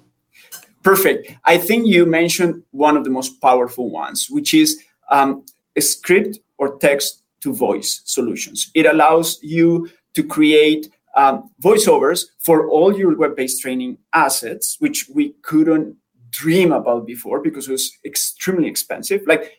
Perfect. 0.82 1.32
I 1.44 1.58
think 1.58 1.86
you 1.86 2.06
mentioned 2.06 2.62
one 2.72 2.96
of 2.96 3.04
the 3.04 3.10
most 3.10 3.40
powerful 3.40 3.88
ones, 3.88 4.28
which 4.28 4.52
is 4.52 4.82
um, 5.10 5.44
script 5.80 6.38
or 6.58 6.78
text 6.78 7.22
to 7.40 7.52
voice 7.52 8.02
solutions. 8.04 8.70
It 8.74 8.86
allows 8.86 9.38
you 9.42 9.88
to 10.14 10.22
create 10.22 10.90
um, 11.16 11.50
voiceovers 11.62 12.24
for 12.40 12.68
all 12.68 12.96
your 12.96 13.16
web-based 13.16 13.60
training 13.60 13.98
assets, 14.12 14.76
which 14.80 15.08
we 15.08 15.34
couldn't 15.42 15.96
dream 16.30 16.72
about 16.72 17.06
before 17.06 17.40
because 17.40 17.68
it 17.68 17.72
was 17.72 17.92
extremely 18.04 18.68
expensive. 18.68 19.22
Like 19.26 19.52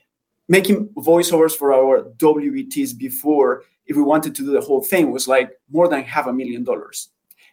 making 0.48 0.90
voiceovers 0.98 1.56
for 1.56 1.74
our 1.74 2.04
WBTs 2.18 2.98
before, 2.98 3.64
if 3.88 3.96
we 3.96 4.04
wanted 4.04 4.36
to 4.36 4.44
do 4.44 4.52
the 4.52 4.62
whole 4.62 4.84
thing, 4.84 5.12
was 5.12 5.28
like 5.28 5.52
more 5.70 5.88
than 5.88 6.04
half 6.04 6.28
a 6.28 6.34
million 6.34 6.64
dollars. 6.64 7.10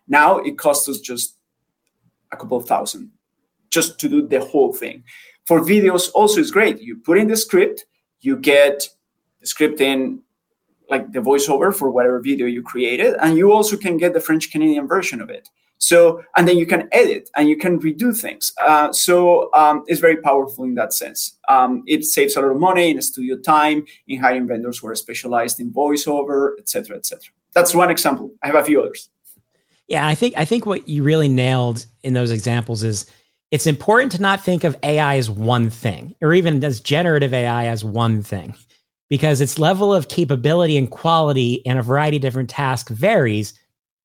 Now 0.08 0.38
it 0.38 0.58
costs 0.58 0.88
us 0.88 1.00
just 1.00 1.36
a 2.32 2.36
couple 2.36 2.60
thousand 2.60 3.12
just 3.70 3.98
to 4.00 4.08
do 4.08 4.26
the 4.26 4.40
whole 4.40 4.72
thing. 4.72 5.04
For 5.46 5.60
videos, 5.60 6.10
also 6.14 6.40
is 6.40 6.50
great. 6.50 6.80
You 6.80 6.96
put 6.96 7.18
in 7.18 7.28
the 7.28 7.36
script, 7.36 7.84
you 8.22 8.36
get 8.36 8.88
the 9.40 9.46
script 9.46 9.80
in 9.80 10.20
like 10.88 11.12
the 11.12 11.20
voiceover 11.20 11.74
for 11.74 11.90
whatever 11.90 12.20
video 12.20 12.46
you 12.46 12.62
created, 12.62 13.14
and 13.20 13.36
you 13.36 13.52
also 13.52 13.76
can 13.76 13.96
get 13.96 14.14
the 14.14 14.20
French 14.20 14.50
Canadian 14.50 14.86
version 14.86 15.20
of 15.20 15.30
it. 15.30 15.48
So, 15.78 16.22
and 16.36 16.46
then 16.46 16.58
you 16.58 16.66
can 16.66 16.88
edit 16.92 17.28
and 17.36 17.48
you 17.48 17.56
can 17.56 17.80
redo 17.80 18.16
things. 18.16 18.52
Uh, 18.64 18.92
so 18.92 19.52
um, 19.52 19.82
it's 19.88 20.00
very 20.00 20.16
powerful 20.16 20.62
in 20.62 20.76
that 20.76 20.92
sense. 20.92 21.38
Um, 21.48 21.82
it 21.88 22.04
saves 22.04 22.36
a 22.36 22.40
lot 22.40 22.52
of 22.52 22.60
money 22.60 22.92
in 22.92 23.02
studio 23.02 23.36
time, 23.36 23.84
in 24.06 24.20
hiring 24.20 24.46
vendors 24.46 24.78
who 24.78 24.86
are 24.86 24.94
specialized 24.94 25.58
in 25.58 25.72
voiceover, 25.72 26.56
etc., 26.60 26.98
etc. 26.98 27.20
That's 27.52 27.74
one 27.74 27.90
example. 27.90 28.30
I 28.44 28.46
have 28.46 28.54
a 28.54 28.64
few 28.64 28.80
others. 28.80 29.08
Yeah, 29.88 30.06
I 30.06 30.14
think 30.14 30.34
I 30.36 30.44
think 30.44 30.66
what 30.66 30.88
you 30.88 31.02
really 31.02 31.28
nailed 31.28 31.84
in 32.04 32.14
those 32.14 32.30
examples 32.30 32.84
is 32.84 33.06
it's 33.52 33.66
important 33.66 34.10
to 34.12 34.20
not 34.20 34.42
think 34.42 34.64
of 34.64 34.76
AI 34.82 35.16
as 35.18 35.30
one 35.30 35.70
thing, 35.70 36.16
or 36.22 36.32
even 36.32 36.64
as 36.64 36.80
generative 36.80 37.34
AI 37.34 37.66
as 37.66 37.84
one 37.84 38.22
thing, 38.22 38.54
because 39.10 39.42
its 39.42 39.58
level 39.58 39.94
of 39.94 40.08
capability 40.08 40.78
and 40.78 40.90
quality 40.90 41.54
in 41.66 41.76
a 41.76 41.82
variety 41.82 42.16
of 42.16 42.22
different 42.22 42.50
tasks 42.50 42.90
varies 42.90 43.52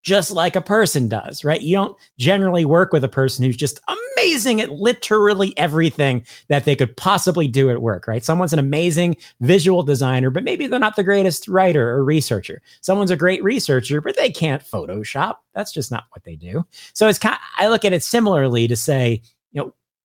just 0.04 0.32
like 0.32 0.56
a 0.56 0.62
person 0.62 1.08
does, 1.08 1.44
right? 1.44 1.62
You 1.62 1.76
don't 1.76 1.98
generally 2.18 2.66
work 2.66 2.94
with 2.94 3.04
a 3.04 3.10
person 3.10 3.44
who's 3.44 3.58
just 3.58 3.80
amazing 4.18 4.62
at 4.62 4.72
literally 4.72 5.58
everything 5.58 6.26
that 6.50 6.66
they 6.66 6.76
could 6.76 6.96
possibly 6.96 7.48
do 7.48 7.70
at 7.70 7.82
work, 7.82 8.08
right? 8.08 8.24
Someone's 8.24 8.54
an 8.54 8.60
amazing 8.60 9.18
visual 9.42 9.84
designer, 9.84 10.30
but 10.30 10.44
maybe 10.44 10.68
they're 10.68 10.80
not 10.80 10.96
the 10.96 11.04
greatest 11.04 11.48
writer 11.48 11.90
or 11.90 12.04
researcher. 12.04 12.62
Someone's 12.82 13.12
a 13.12 13.18
great 13.18 13.44
researcher, 13.44 14.00
but 14.02 14.16
they 14.16 14.30
can't 14.30 14.64
Photoshop. 14.64 15.36
That's 15.54 15.72
just 15.72 15.92
not 15.92 16.06
what 16.12 16.24
they 16.24 16.36
do. 16.36 16.66
So 16.94 17.08
it's 17.08 17.20
kind 17.20 17.36
of, 17.36 17.42
I 17.58 17.68
look 17.68 17.84
at 17.86 17.94
it 17.94 18.04
similarly 18.04 18.68
to 18.68 18.76
say, 18.76 19.22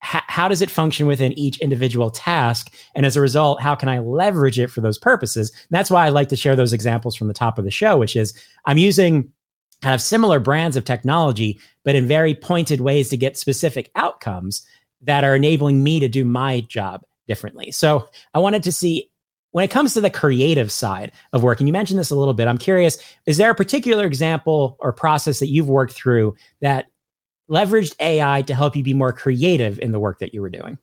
know, 0.03 0.21
how 0.27 0.47
does 0.47 0.61
it 0.61 0.69
function 0.69 1.07
within 1.07 1.33
each 1.33 1.59
individual 1.59 2.11
task? 2.11 2.73
And 2.93 3.05
as 3.05 3.15
a 3.15 3.21
result, 3.21 3.61
how 3.61 3.73
can 3.75 3.89
I 3.89 3.99
leverage 3.99 4.59
it 4.59 4.69
for 4.69 4.81
those 4.81 4.97
purposes? 4.97 5.49
And 5.49 5.69
that's 5.71 5.89
why 5.89 6.05
I 6.05 6.09
like 6.09 6.29
to 6.29 6.35
share 6.35 6.55
those 6.55 6.73
examples 6.73 7.15
from 7.15 7.27
the 7.27 7.33
top 7.33 7.57
of 7.57 7.65
the 7.65 7.71
show, 7.71 7.97
which 7.97 8.15
is 8.15 8.33
I'm 8.65 8.77
using 8.77 9.31
kind 9.81 9.95
of 9.95 10.01
similar 10.01 10.39
brands 10.39 10.77
of 10.77 10.85
technology, 10.85 11.59
but 11.83 11.95
in 11.95 12.07
very 12.07 12.35
pointed 12.35 12.81
ways 12.81 13.09
to 13.09 13.17
get 13.17 13.37
specific 13.37 13.91
outcomes 13.95 14.65
that 15.01 15.23
are 15.23 15.35
enabling 15.35 15.83
me 15.83 15.99
to 15.99 16.07
do 16.07 16.23
my 16.23 16.61
job 16.61 17.03
differently. 17.27 17.71
So 17.71 18.07
I 18.33 18.39
wanted 18.39 18.63
to 18.63 18.71
see 18.71 19.09
when 19.51 19.63
it 19.63 19.71
comes 19.71 19.93
to 19.93 20.01
the 20.01 20.09
creative 20.09 20.71
side 20.71 21.11
of 21.31 21.43
work, 21.43 21.59
and 21.59 21.67
you 21.67 21.73
mentioned 21.73 21.99
this 21.99 22.09
a 22.09 22.15
little 22.15 22.33
bit, 22.33 22.47
I'm 22.47 22.57
curious, 22.57 22.97
is 23.27 23.37
there 23.37 23.51
a 23.51 23.55
particular 23.55 24.05
example 24.05 24.77
or 24.79 24.91
process 24.91 25.39
that 25.39 25.49
you've 25.49 25.69
worked 25.69 25.93
through 25.93 26.35
that 26.61 26.87
leveraged 27.49 27.95
AI 27.99 28.41
to 28.43 28.55
help 28.55 28.75
you 28.75 28.83
be 28.83 28.93
more 28.93 29.13
creative 29.13 29.79
in 29.79 29.91
the 29.91 29.99
work 29.99 30.19
that 30.19 30.33
you 30.33 30.41
were 30.41 30.49
doing? 30.49 30.77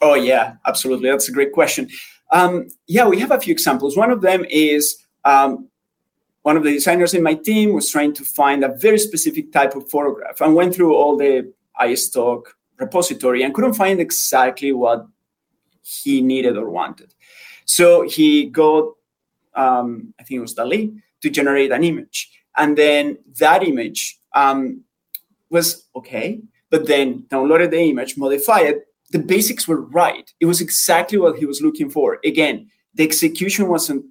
Oh, 0.00 0.14
yeah, 0.14 0.54
absolutely. 0.66 1.10
That's 1.10 1.28
a 1.28 1.32
great 1.32 1.52
question. 1.52 1.88
Um, 2.32 2.68
yeah, 2.86 3.06
we 3.06 3.20
have 3.20 3.30
a 3.30 3.40
few 3.40 3.52
examples. 3.52 3.96
One 3.96 4.10
of 4.10 4.20
them 4.20 4.44
is 4.48 4.96
um, 5.24 5.68
one 6.42 6.56
of 6.56 6.64
the 6.64 6.72
designers 6.72 7.14
in 7.14 7.22
my 7.22 7.34
team 7.34 7.72
was 7.72 7.90
trying 7.90 8.12
to 8.14 8.24
find 8.24 8.64
a 8.64 8.74
very 8.76 8.98
specific 8.98 9.52
type 9.52 9.76
of 9.76 9.88
photograph 9.88 10.40
and 10.40 10.54
went 10.54 10.74
through 10.74 10.94
all 10.94 11.16
the 11.16 11.52
iStock 11.80 12.44
repository 12.78 13.42
and 13.42 13.54
couldn't 13.54 13.74
find 13.74 14.00
exactly 14.00 14.72
what 14.72 15.06
he 15.82 16.20
needed 16.20 16.56
or 16.56 16.70
wanted. 16.70 17.14
So 17.64 18.02
he 18.08 18.46
got, 18.46 18.92
um, 19.54 20.14
I 20.18 20.24
think 20.24 20.38
it 20.38 20.42
was 20.42 20.54
DALL-E, 20.54 20.92
to 21.22 21.30
generate 21.30 21.70
an 21.70 21.84
image. 21.84 22.30
And 22.56 22.76
then 22.76 23.18
that 23.38 23.62
image 23.62 24.18
um, 24.34 24.82
was 25.52 25.88
okay, 25.94 26.40
but 26.70 26.86
then 26.86 27.24
downloaded 27.30 27.70
the 27.70 27.80
image, 27.80 28.16
modified 28.16 28.66
it. 28.66 28.86
The 29.10 29.18
basics 29.18 29.68
were 29.68 29.82
right. 29.82 30.28
It 30.40 30.46
was 30.46 30.60
exactly 30.60 31.18
what 31.18 31.38
he 31.38 31.44
was 31.44 31.60
looking 31.60 31.90
for. 31.90 32.18
Again, 32.24 32.68
the 32.94 33.04
execution 33.04 33.68
wasn't 33.68 34.06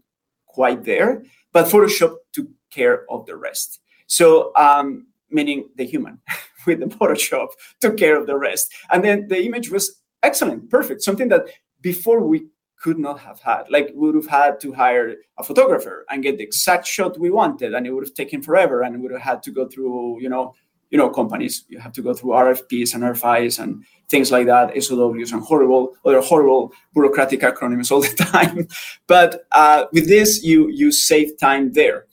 quite 0.46 0.84
there, 0.84 1.24
but 1.52 1.66
Photoshop 1.66 2.16
took 2.34 2.48
care 2.70 3.06
of 3.10 3.26
the 3.26 3.36
rest. 3.36 3.80
So, 4.08 4.52
um, 4.56 5.08
meaning 5.30 5.70
the 5.76 5.86
human 5.86 6.20
with 6.68 6.80
the 6.80 6.86
Photoshop 6.86 7.48
took 7.80 7.98
care 7.98 8.20
of 8.20 8.28
the 8.28 8.38
rest. 8.38 8.72
And 8.92 9.04
then 9.04 9.28
the 9.28 9.44
image 9.44 9.72
was 9.72 10.02
excellent, 10.22 10.70
perfect, 10.70 11.02
something 11.02 11.30
that 11.30 11.48
before 11.82 12.22
we 12.22 12.46
could 12.82 12.98
not 12.98 13.20
have 13.20 13.40
had. 13.40 13.64
Like 13.70 13.92
we 13.94 14.08
would 14.08 14.16
have 14.16 14.28
had 14.28 14.60
to 14.62 14.74
hire 14.74 15.16
a 15.38 15.44
photographer 15.44 16.06
and 16.10 16.24
get 16.24 16.38
the 16.38 16.44
exact 16.44 16.88
shot 16.88 17.20
we 17.20 17.30
wanted, 17.30 17.74
and 17.74 17.86
it 17.86 17.92
would 17.92 18.04
have 18.04 18.16
taken 18.16 18.42
forever, 18.42 18.82
and 18.82 18.96
we 18.96 19.02
would 19.04 19.12
have 19.12 19.22
had 19.22 19.44
to 19.44 19.52
go 19.52 19.68
through, 19.68 20.20
you 20.20 20.30
know, 20.30 20.54
you 20.92 20.98
know, 20.98 21.10
companies. 21.10 21.64
You 21.70 21.80
have 21.80 21.94
to 21.94 22.02
go 22.02 22.14
through 22.14 22.32
RFPs 22.32 22.94
and 22.94 23.04
RFIs 23.04 23.60
and 23.60 23.84
things 24.10 24.30
like 24.30 24.46
that, 24.46 24.72
SOWs 24.84 25.32
and 25.32 25.42
horrible 25.42 25.96
other 26.06 26.22
horrible 26.22 26.74
bureaucratic 26.94 27.40
acronyms 27.40 27.92
all 27.92 28.02
the 28.02 28.10
time. 28.32 28.68
but 29.08 29.46
uh, 29.54 29.86
with 29.94 30.08
this, 30.08 30.44
you 30.44 30.70
you 30.70 30.92
save 30.92 31.40
time 31.40 31.72
there. 31.72 32.06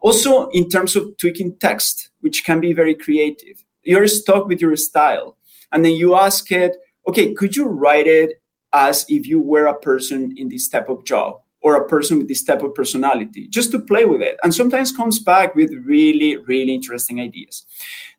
Also, 0.00 0.48
in 0.48 0.68
terms 0.68 0.96
of 0.96 1.16
tweaking 1.18 1.56
text, 1.58 2.10
which 2.20 2.44
can 2.44 2.58
be 2.58 2.72
very 2.72 2.94
creative, 2.94 3.62
you're 3.84 4.08
stuck 4.08 4.48
with 4.48 4.60
your 4.60 4.74
style, 4.76 5.36
and 5.70 5.84
then 5.84 5.92
you 5.92 6.16
ask 6.16 6.50
it, 6.50 6.76
okay, 7.06 7.32
could 7.34 7.54
you 7.54 7.66
write 7.66 8.06
it 8.06 8.42
as 8.72 9.04
if 9.08 9.26
you 9.26 9.40
were 9.40 9.66
a 9.66 9.78
person 9.78 10.34
in 10.36 10.48
this 10.48 10.68
type 10.68 10.88
of 10.88 11.04
job? 11.04 11.41
Or 11.62 11.76
a 11.76 11.88
person 11.88 12.18
with 12.18 12.28
this 12.28 12.42
type 12.42 12.62
of 12.62 12.74
personality, 12.74 13.46
just 13.48 13.70
to 13.70 13.78
play 13.78 14.04
with 14.04 14.20
it. 14.20 14.36
And 14.42 14.54
sometimes 14.54 14.90
comes 14.90 15.18
back 15.18 15.54
with 15.54 15.72
really, 15.84 16.36
really 16.36 16.74
interesting 16.74 17.20
ideas. 17.20 17.64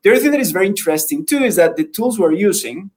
The 0.02 0.12
other 0.12 0.20
thing 0.20 0.32
that 0.32 0.40
is 0.40 0.52
very 0.52 0.68
interesting 0.68 1.26
too 1.26 1.44
is 1.44 1.58
that 1.58 1.76
the 1.76 1.86
tools 1.86 2.18
we're 2.18 2.32
using, 2.32 2.90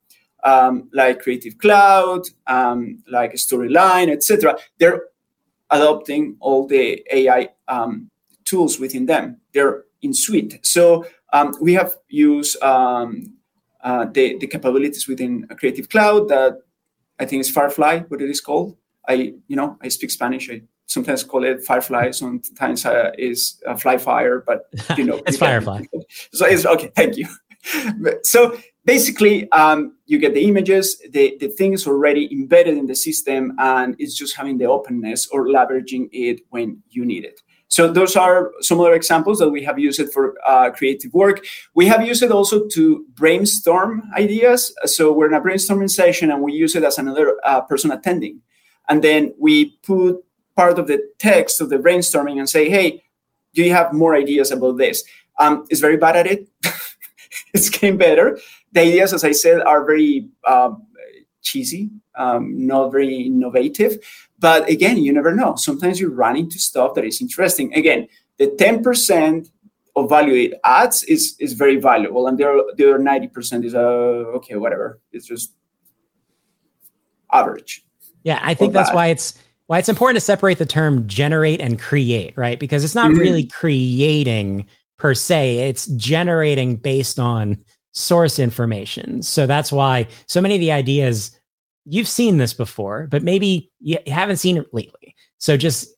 um, 0.44 0.88
like 0.92 1.20
Creative 1.20 1.58
Cloud, 1.58 2.22
um, 2.46 3.02
like 3.10 3.32
Storyline, 3.34 4.08
etc., 4.10 4.56
they're 4.78 5.02
adopting 5.70 6.36
all 6.38 6.66
the 6.66 7.04
AI 7.12 7.48
um, 7.66 8.08
tools 8.44 8.78
within 8.78 9.06
them. 9.06 9.40
They're 9.52 9.84
in 10.02 10.14
suite. 10.14 10.60
So 10.62 11.06
um, 11.32 11.54
we 11.60 11.74
have 11.74 11.96
used 12.08 12.62
um, 12.62 13.34
uh, 13.82 14.06
the, 14.12 14.38
the 14.38 14.46
capabilities 14.46 15.08
within 15.08 15.46
Creative 15.58 15.88
Cloud 15.88 16.28
that 16.28 16.58
I 17.18 17.24
think 17.24 17.40
is 17.40 17.50
Firefly, 17.50 18.00
what 18.08 18.22
it 18.22 18.30
is 18.30 18.40
called. 18.40 18.76
I, 19.08 19.34
you 19.48 19.56
know, 19.56 19.78
I 19.82 19.88
speak 19.88 20.10
Spanish. 20.10 20.50
I 20.50 20.62
sometimes 20.86 21.22
call 21.22 21.44
it 21.44 21.64
Firefly. 21.64 22.10
Sometimes 22.10 22.86
uh, 22.86 23.12
is 23.18 23.60
uh, 23.66 23.76
Fly 23.76 23.98
Fire, 23.98 24.42
but 24.46 24.68
you 24.96 25.04
know, 25.04 25.20
it's 25.26 25.36
Firefly. 25.36 25.84
So 26.32 26.46
it's 26.46 26.66
okay. 26.66 26.90
Thank 26.94 27.16
you. 27.16 27.28
so 28.22 28.56
basically, 28.84 29.50
um, 29.52 29.96
you 30.06 30.18
get 30.18 30.34
the 30.34 30.42
images. 30.42 30.98
The 31.10 31.36
the 31.40 31.48
thing 31.48 31.72
is 31.72 31.86
already 31.86 32.32
embedded 32.32 32.76
in 32.76 32.86
the 32.86 32.94
system, 32.94 33.54
and 33.58 33.96
it's 33.98 34.14
just 34.14 34.36
having 34.36 34.58
the 34.58 34.66
openness 34.66 35.26
or 35.28 35.46
leveraging 35.46 36.08
it 36.12 36.40
when 36.50 36.82
you 36.90 37.04
need 37.04 37.24
it. 37.24 37.40
So 37.68 37.92
those 37.92 38.14
are 38.14 38.52
some 38.60 38.80
other 38.80 38.94
examples 38.94 39.38
that 39.40 39.50
we 39.50 39.62
have 39.64 39.78
used 39.78 39.98
it 39.98 40.12
for 40.12 40.36
uh, 40.46 40.70
creative 40.70 41.12
work. 41.12 41.44
We 41.74 41.86
have 41.86 42.06
used 42.06 42.22
it 42.22 42.30
also 42.30 42.66
to 42.68 43.04
brainstorm 43.14 44.02
ideas. 44.16 44.72
So 44.84 45.12
we're 45.12 45.26
in 45.26 45.34
a 45.34 45.40
brainstorming 45.40 45.90
session 45.90 46.30
and 46.30 46.42
we 46.42 46.52
use 46.52 46.76
it 46.76 46.84
as 46.84 46.98
another 46.98 47.36
uh, 47.44 47.62
person 47.62 47.90
attending. 47.90 48.40
And 48.88 49.02
then 49.02 49.34
we 49.38 49.76
put 49.82 50.24
part 50.56 50.78
of 50.78 50.86
the 50.86 51.08
text 51.18 51.60
of 51.60 51.68
the 51.68 51.76
brainstorming 51.76 52.38
and 52.38 52.48
say, 52.48 52.68
hey, 52.68 53.02
do 53.54 53.62
you 53.62 53.72
have 53.72 53.92
more 53.92 54.14
ideas 54.14 54.50
about 54.50 54.78
this? 54.78 55.02
Um, 55.38 55.66
it's 55.70 55.80
very 55.80 55.96
bad 55.96 56.16
at 56.16 56.26
it. 56.26 56.48
it's 57.54 57.68
getting 57.68 57.96
better. 57.96 58.38
The 58.72 58.80
ideas, 58.80 59.12
as 59.12 59.24
I 59.24 59.32
said, 59.32 59.60
are 59.62 59.84
very 59.84 60.28
um, 60.46 60.86
cheesy, 61.42 61.90
um, 62.16 62.66
not 62.66 62.90
very 62.90 63.22
innovative. 63.22 63.98
But 64.38 64.68
again, 64.68 64.98
you 64.98 65.12
never 65.12 65.34
know. 65.34 65.56
Sometimes 65.56 66.00
you 66.00 66.10
run 66.10 66.36
into 66.36 66.58
stuff 66.58 66.94
that 66.94 67.04
is 67.04 67.20
interesting. 67.20 67.72
Again, 67.74 68.08
the 68.38 68.48
10% 68.48 69.50
of 69.96 70.08
value 70.10 70.34
it 70.34 70.60
adds 70.64 71.02
is, 71.04 71.36
is 71.40 71.54
very 71.54 71.76
valuable. 71.76 72.26
And 72.26 72.36
the 72.36 72.48
other, 72.48 72.62
the 72.76 72.94
other 72.94 72.98
90% 73.02 73.64
is, 73.64 73.74
uh, 73.74 73.78
okay, 73.78 74.56
whatever. 74.56 75.00
It's 75.12 75.26
just 75.26 75.54
average. 77.32 77.85
Yeah, 78.26 78.40
I 78.42 78.54
think 78.54 78.72
that's 78.72 78.92
why 78.92 79.06
it's 79.06 79.38
why 79.68 79.78
it's 79.78 79.88
important 79.88 80.16
to 80.16 80.20
separate 80.20 80.58
the 80.58 80.66
term 80.66 81.06
generate 81.06 81.60
and 81.60 81.78
create, 81.78 82.36
right? 82.36 82.58
Because 82.58 82.82
it's 82.82 82.94
not 82.94 83.12
mm-hmm. 83.12 83.20
really 83.20 83.44
creating 83.44 84.66
per 84.98 85.14
se, 85.14 85.68
it's 85.68 85.86
generating 85.86 86.74
based 86.74 87.20
on 87.20 87.56
source 87.92 88.40
information. 88.40 89.22
So 89.22 89.46
that's 89.46 89.70
why 89.70 90.08
so 90.26 90.40
many 90.40 90.56
of 90.56 90.60
the 90.60 90.72
ideas 90.72 91.38
you've 91.84 92.08
seen 92.08 92.38
this 92.38 92.52
before, 92.52 93.06
but 93.12 93.22
maybe 93.22 93.70
you 93.78 93.96
haven't 94.08 94.38
seen 94.38 94.56
it 94.56 94.66
lately. 94.74 95.14
So 95.38 95.56
just 95.56 95.88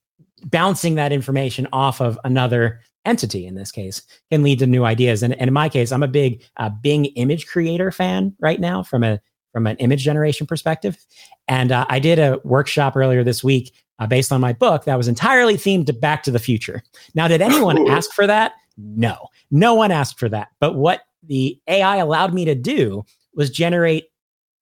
bouncing 0.44 0.96
that 0.96 1.12
information 1.12 1.66
off 1.72 1.98
of 2.02 2.18
another 2.24 2.82
entity 3.06 3.46
in 3.46 3.54
this 3.54 3.72
case 3.72 4.02
can 4.30 4.42
lead 4.42 4.58
to 4.58 4.66
new 4.66 4.84
ideas. 4.84 5.22
And, 5.22 5.32
and 5.32 5.48
in 5.48 5.54
my 5.54 5.70
case, 5.70 5.92
I'm 5.92 6.02
a 6.02 6.08
big 6.08 6.44
uh, 6.58 6.68
Bing 6.68 7.06
image 7.06 7.46
creator 7.46 7.90
fan 7.90 8.34
right 8.38 8.60
now 8.60 8.82
from 8.82 9.02
a 9.02 9.18
from 9.52 9.66
an 9.66 9.76
image 9.78 10.02
generation 10.02 10.46
perspective. 10.46 10.98
And 11.46 11.72
uh, 11.72 11.86
I 11.88 11.98
did 11.98 12.18
a 12.18 12.40
workshop 12.44 12.96
earlier 12.96 13.24
this 13.24 13.42
week 13.42 13.74
uh, 13.98 14.06
based 14.06 14.32
on 14.32 14.40
my 14.40 14.52
book 14.52 14.84
that 14.84 14.96
was 14.96 15.08
entirely 15.08 15.54
themed 15.54 15.86
to 15.86 15.92
Back 15.92 16.22
to 16.24 16.30
the 16.30 16.38
Future. 16.38 16.82
Now, 17.14 17.28
did 17.28 17.42
anyone 17.42 17.88
ask 17.90 18.12
for 18.12 18.26
that? 18.26 18.52
No, 18.76 19.28
no 19.50 19.74
one 19.74 19.90
asked 19.90 20.18
for 20.18 20.28
that. 20.28 20.48
But 20.60 20.74
what 20.74 21.02
the 21.24 21.58
AI 21.66 21.96
allowed 21.96 22.32
me 22.32 22.44
to 22.44 22.54
do 22.54 23.04
was 23.34 23.50
generate, 23.50 24.10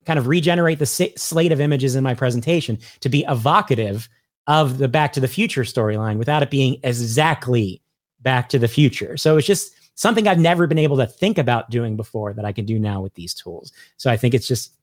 kind 0.05 0.19
of 0.19 0.27
regenerate 0.27 0.79
the 0.79 0.87
slate 0.87 1.53
of 1.53 1.61
images 1.61 1.97
in 1.97 2.03
my 2.03 2.15
presentation 2.15 2.79
to 3.01 3.09
be 3.09 3.25
evocative 3.29 4.09
of 4.47 4.79
the 4.79 4.89
Back 4.89 5.13
to 5.15 5.21
the 5.21 5.29
Future 5.29 5.63
storyline 5.63 6.19
without 6.19 6.43
it 6.43 6.51
being 6.51 6.79
exactly 6.83 7.83
Back 8.21 8.49
to 8.51 8.59
the 8.59 8.69
Future. 8.69 9.17
So 9.17 9.37
it's 9.37 9.47
just 9.47 9.75
something 9.97 10.29
I've 10.29 10.39
never 10.39 10.67
been 10.67 10.79
able 10.79 10.97
to 10.99 11.07
think 11.07 11.39
about 11.39 11.71
doing 11.71 11.97
before 11.97 12.33
that 12.35 12.45
I 12.45 12.53
can 12.53 12.65
do 12.65 12.79
now 12.79 13.01
with 13.01 13.15
these 13.15 13.35
tools. 13.35 13.73
So 13.97 14.11
I 14.11 14.17
think 14.17 14.35
it's 14.35 14.47
just 14.47 14.76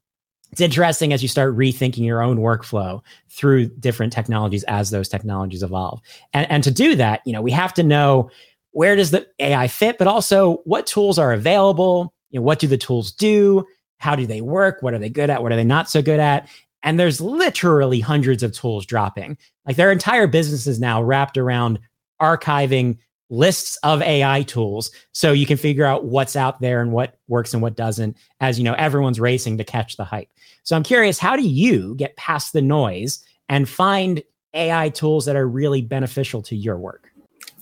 it's 0.54 0.62
interesting 0.62 1.14
as 1.14 1.24
you 1.24 1.28
start 1.28 1.58
rethinking 1.58 2.06
your 2.06 2.22
own 2.22 2.38
workflow 2.38 3.02
through 3.28 3.66
different 3.66 4.14
technologies 4.14 4.64
as 4.66 4.92
those 4.92 5.10
technologies 5.10 5.64
evolve. 5.64 6.00
And, 6.32 6.50
and 6.52 6.64
to 6.64 6.70
do 6.70 6.96
that, 6.96 7.22
you 7.26 7.34
know, 7.34 7.42
we 7.42 7.50
have 7.50 7.74
to 7.74 7.82
know 7.82 8.30
where 8.70 8.96
does 8.96 9.10
the 9.10 9.28
AI 9.40 9.68
fit, 9.68 9.98
but 9.98 10.06
also 10.06 10.58
what 10.66 10.86
tools 10.86 11.18
are 11.18 11.34
available, 11.34 12.14
you 12.30 12.40
know, 12.40 12.44
what 12.44 12.60
do 12.60 12.68
the 12.68 12.78
tools 12.78 13.12
do? 13.12 13.66
How 13.98 14.16
do 14.16 14.28
they 14.28 14.42
work? 14.42 14.84
What 14.84 14.94
are 14.94 15.00
they 15.00 15.10
good 15.10 15.32
at? 15.32 15.42
What 15.42 15.52
are 15.52 15.56
they 15.56 15.64
not 15.64 15.90
so 15.90 16.04
good 16.04 16.20
at? 16.20 16.48
And 16.84 17.00
there's 17.00 17.20
literally 17.20 18.00
hundreds 18.00 18.44
of 18.44 18.52
tools 18.52 18.86
dropping. 18.86 19.40
Like 19.66 19.76
their 19.76 19.92
entire 19.92 20.28
businesses 20.28 20.80
now 20.80 21.02
wrapped 21.02 21.36
around 21.36 21.80
archiving 22.22 23.00
lists 23.32 23.76
of 23.78 24.04
AI 24.04 24.44
tools 24.44 24.92
so 25.14 25.32
you 25.32 25.48
can 25.48 25.58
figure 25.58 25.86
out 25.86 26.06
what's 26.06 26.36
out 26.36 26.62
there 26.62 26.80
and 26.80 26.92
what 26.92 27.18
works 27.28 27.54
and 27.54 27.64
what 27.64 27.76
doesn't 27.76 28.16
as 28.40 28.60
you 28.60 28.64
know 28.64 28.76
everyone's 28.76 29.20
racing 29.20 29.58
to 29.58 29.64
catch 29.64 29.98
the 29.98 30.04
hype. 30.04 30.30
So 30.64 30.76
I'm 30.76 30.84
curious 30.84 31.20
how 31.20 31.36
do 31.36 31.44
you 31.44 31.96
get 31.96 32.16
past 32.16 32.54
the 32.54 32.62
noise 32.62 33.24
and 33.50 33.68
find 33.68 34.24
AI 34.54 34.90
tools 34.90 35.26
that 35.26 35.36
are 35.36 35.48
really 35.48 35.82
beneficial 35.82 36.42
to 36.44 36.56
your 36.56 36.78
work? 36.78 37.10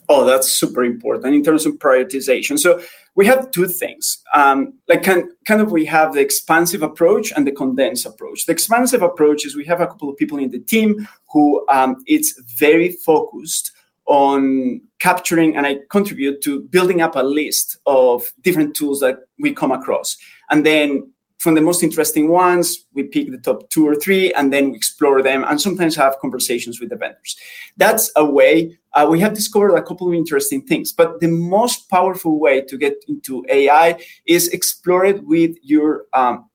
Oh, 0.07 0.25
that's 0.25 0.51
super 0.51 0.83
important 0.83 1.33
in 1.33 1.43
terms 1.43 1.65
of 1.65 1.73
prioritization. 1.75 2.59
So 2.59 2.81
we 3.15 3.25
have 3.25 3.49
two 3.51 3.65
things. 3.65 4.21
Um, 4.35 4.73
like 4.87 5.03
kind, 5.03 5.23
kind 5.45 5.61
of 5.61 5.71
we 5.71 5.85
have 5.85 6.13
the 6.13 6.19
expansive 6.19 6.83
approach 6.83 7.31
and 7.31 7.47
the 7.47 7.51
condensed 7.51 8.05
approach. 8.05 8.45
The 8.45 8.51
expansive 8.51 9.01
approach 9.01 9.45
is 9.45 9.55
we 9.55 9.65
have 9.65 9.81
a 9.81 9.87
couple 9.87 10.09
of 10.09 10.17
people 10.17 10.37
in 10.37 10.51
the 10.51 10.59
team 10.59 11.07
who 11.31 11.65
um, 11.69 11.95
it's 12.07 12.39
very 12.57 12.91
focused 13.05 13.71
on 14.05 14.81
capturing 14.99 15.55
and 15.55 15.65
I 15.65 15.79
contribute 15.89 16.41
to 16.41 16.63
building 16.63 17.01
up 17.01 17.15
a 17.15 17.23
list 17.23 17.77
of 17.85 18.31
different 18.41 18.75
tools 18.75 18.99
that 18.99 19.19
we 19.39 19.53
come 19.53 19.71
across. 19.71 20.17
And 20.49 20.65
then 20.65 21.11
from 21.41 21.55
the 21.55 21.61
most 21.61 21.81
interesting 21.81 22.29
ones, 22.29 22.85
we 22.93 23.01
pick 23.01 23.31
the 23.31 23.37
top 23.39 23.67
two 23.71 23.87
or 23.87 23.95
three, 23.95 24.31
and 24.33 24.53
then 24.53 24.69
we 24.69 24.77
explore 24.77 25.23
them 25.23 25.43
and 25.43 25.59
sometimes 25.59 25.95
have 25.95 26.19
conversations 26.19 26.79
with 26.79 26.91
the 26.91 26.95
vendors. 26.95 27.35
That's 27.77 28.11
a 28.15 28.23
way 28.23 28.77
uh, 28.93 29.07
we 29.09 29.19
have 29.21 29.33
discovered 29.33 29.75
a 29.75 29.81
couple 29.81 30.07
of 30.07 30.13
interesting 30.13 30.61
things. 30.61 30.91
But 30.91 31.19
the 31.19 31.29
most 31.29 31.89
powerful 31.89 32.39
way 32.39 32.61
to 32.61 32.77
get 32.77 33.03
into 33.07 33.43
AI 33.49 33.99
is 34.27 34.49
explore 34.49 35.03
it 35.05 35.25
with 35.25 35.57
your 35.63 36.05
um, 36.13 36.47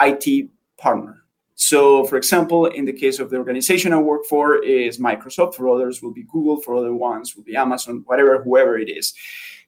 IT 0.00 0.50
partner. 0.76 1.24
So, 1.56 2.04
for 2.04 2.16
example, 2.16 2.66
in 2.66 2.84
the 2.84 2.92
case 2.92 3.18
of 3.18 3.28
the 3.28 3.38
organization 3.38 3.92
I 3.92 3.98
work 3.98 4.24
for, 4.26 4.62
is 4.62 4.98
Microsoft. 4.98 5.56
For 5.56 5.68
others, 5.68 6.00
will 6.00 6.12
be 6.12 6.24
Google. 6.24 6.60
For 6.60 6.76
other 6.76 6.94
ones, 6.94 7.34
will 7.34 7.44
be 7.44 7.56
Amazon. 7.56 8.02
Whatever, 8.06 8.40
whoever 8.42 8.78
it 8.78 8.88
is, 8.88 9.14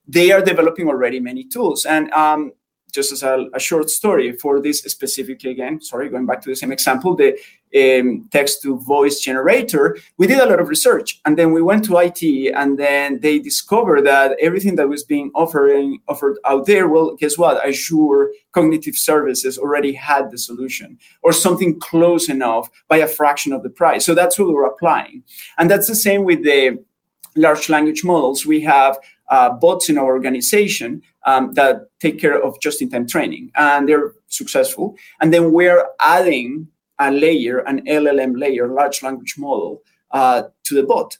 they 0.07 0.31
are 0.31 0.41
developing 0.41 0.87
already 0.87 1.19
many 1.19 1.43
tools. 1.43 1.85
And 1.85 2.09
um, 2.11 2.53
just 2.95 3.11
as 3.11 3.21
a, 3.23 3.47
a, 3.53 3.59
short 3.59 3.89
story 3.89 4.31
for 4.31 4.59
this 4.59 4.79
specifically 4.79 5.51
again 5.51 5.81
sorry 5.81 6.09
going 6.09 6.25
back 6.25 6.41
to 6.41 6.49
the 6.49 6.55
same 6.55 6.71
example 6.71 7.15
the 7.15 7.31
um, 7.75 8.27
text 8.31 8.61
to 8.61 8.79
voice 8.79 9.19
generator 9.19 9.97
we 10.17 10.25
did 10.27 10.39
a 10.39 10.45
lot 10.45 10.61
of 10.61 10.69
research 10.69 11.19
and 11.25 11.37
then 11.37 11.51
we 11.51 11.61
went 11.61 11.83
to 11.83 11.97
it 11.97 12.53
and 12.55 12.79
then 12.79 13.19
they 13.19 13.37
discovered 13.37 14.03
that 14.05 14.37
everything 14.39 14.75
that 14.75 14.87
was 14.87 15.03
being 15.03 15.29
offering 15.35 15.99
offered 16.07 16.37
out 16.45 16.65
there 16.65 16.87
well 16.87 17.15
guess 17.15 17.37
what? 17.37 17.65
Azure 17.65 18.31
cognitive 18.51 18.95
services 18.95 19.57
already 19.57 19.93
had 19.93 20.31
the 20.31 20.37
solution 20.37 20.97
or 21.21 21.33
something 21.33 21.79
close 21.79 22.29
enough 22.29 22.69
by 22.87 22.97
a 22.97 23.07
fraction 23.07 23.51
of 23.53 23.63
the 23.63 23.69
price. 23.69 24.05
So 24.05 24.15
that's 24.15 24.37
what 24.39 24.49
we're 24.49 24.65
applying. 24.65 25.23
And 25.57 25.69
that's 25.69 25.87
the 25.87 25.95
same 25.95 26.23
with 26.23 26.43
the 26.43 26.83
large 27.35 27.69
language 27.69 28.03
models. 28.03 28.45
We 28.45 28.61
have 28.61 28.97
uh, 29.29 29.49
bots 29.51 29.89
in 29.89 29.97
our 29.97 30.05
organization 30.05 31.01
um, 31.25 31.53
that 31.53 31.87
take 31.99 32.19
care 32.19 32.41
of 32.41 32.59
just-in-time 32.61 33.07
training, 33.07 33.51
and 33.55 33.89
they're 33.89 34.13
successful. 34.27 34.95
And 35.21 35.33
then 35.33 35.51
we're 35.51 35.85
adding 36.01 36.67
a 36.99 37.11
layer, 37.11 37.59
an 37.59 37.85
LLM 37.85 38.39
layer, 38.39 38.67
large 38.67 39.03
language 39.03 39.35
model, 39.37 39.81
uh, 40.11 40.43
to 40.63 40.75
the 40.75 40.83
bot. 40.83 41.17